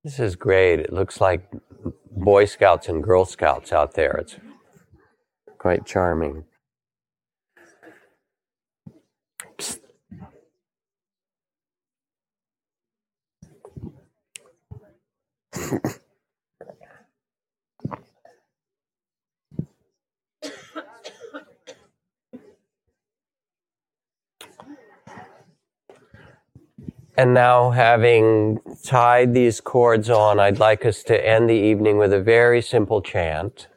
[0.05, 0.78] This is great.
[0.78, 1.51] It looks like
[2.17, 4.17] Boy Scouts and Girl Scouts out there.
[4.17, 4.37] It's
[5.59, 6.45] quite charming.
[27.19, 32.12] And now, having tied these cords on, I'd like us to end the evening with
[32.12, 33.69] a very simple chant.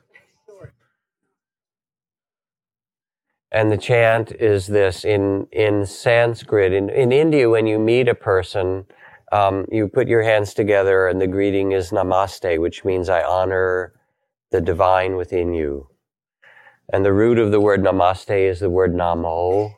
[3.49, 6.73] And the chant is this in, in Sanskrit.
[6.73, 8.85] In, in India, when you meet a person,
[9.31, 13.93] um, you put your hands together and the greeting is namaste, which means I honor
[14.51, 15.87] the divine within you.
[16.91, 19.75] And the root of the word namaste is the word namo,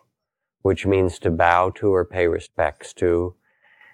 [0.63, 3.35] which means to bow to or pay respects to.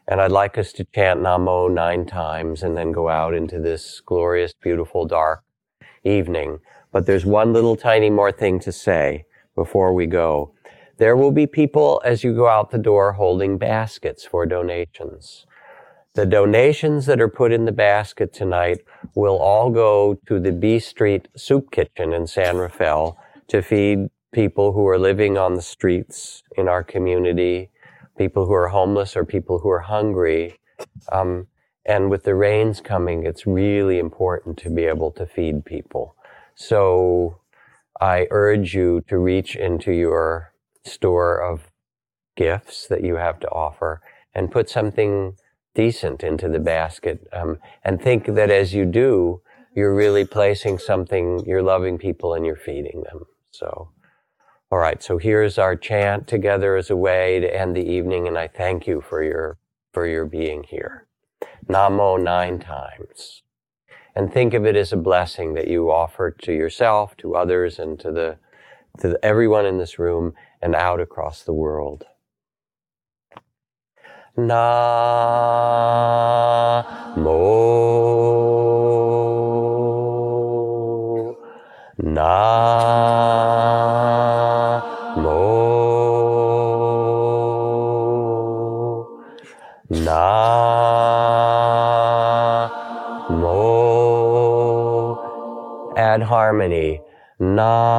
[0.09, 3.99] And I'd like us to chant Namo nine times and then go out into this
[3.99, 5.43] glorious, beautiful, dark
[6.05, 6.59] evening.
[6.93, 10.53] But there's one little tiny more thing to say before we go.
[10.97, 15.45] There will be people as you go out the door holding baskets for donations.
[16.15, 18.79] The donations that are put in the basket tonight
[19.13, 24.71] will all go to the B Street Soup Kitchen in San Rafael to feed people
[24.71, 27.69] who are living on the streets in our community
[28.17, 30.59] people who are homeless or people who are hungry.
[31.11, 31.47] Um,
[31.85, 36.15] and with the rains coming, it's really important to be able to feed people.
[36.55, 37.39] So
[38.01, 40.53] I urge you to reach into your
[40.83, 41.71] store of
[42.35, 44.01] gifts that you have to offer
[44.33, 45.35] and put something
[45.73, 47.27] decent into the basket.
[47.31, 49.41] Um, and think that as you do,
[49.75, 53.25] you're really placing something, you're loving people and you're feeding them.
[53.51, 53.89] So
[54.69, 58.37] all right, so here's our chant together as a way to end the evening, and
[58.37, 59.57] I thank you for your
[59.93, 61.07] for your being here.
[61.67, 63.43] Namo nine times.
[64.15, 67.97] And think of it as a blessing that you offer to yourself, to others, and
[68.01, 68.37] to the
[68.99, 72.03] to everyone in this room and out across the world.
[74.37, 75.77] Namo.
[82.03, 83.06] Namo.
[97.57, 97.96] pula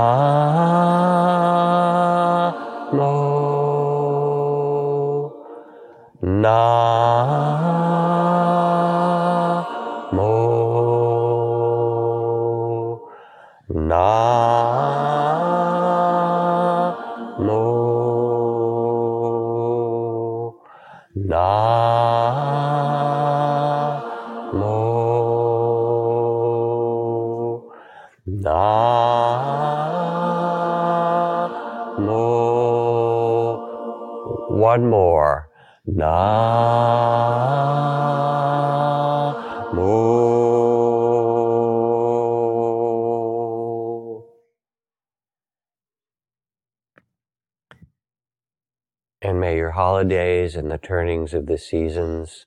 [50.89, 52.47] turnings of the seasons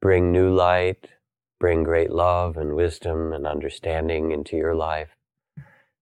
[0.00, 1.10] bring new light,
[1.60, 5.10] bring great love and wisdom and understanding into your life,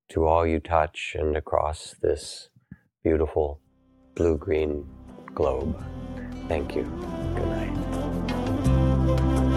[0.09, 2.49] to all you touch, and across this
[3.05, 3.61] beautiful
[4.15, 4.89] blue green
[5.35, 5.85] globe.
[6.49, 6.85] Thank you.
[7.37, 9.50] Good night.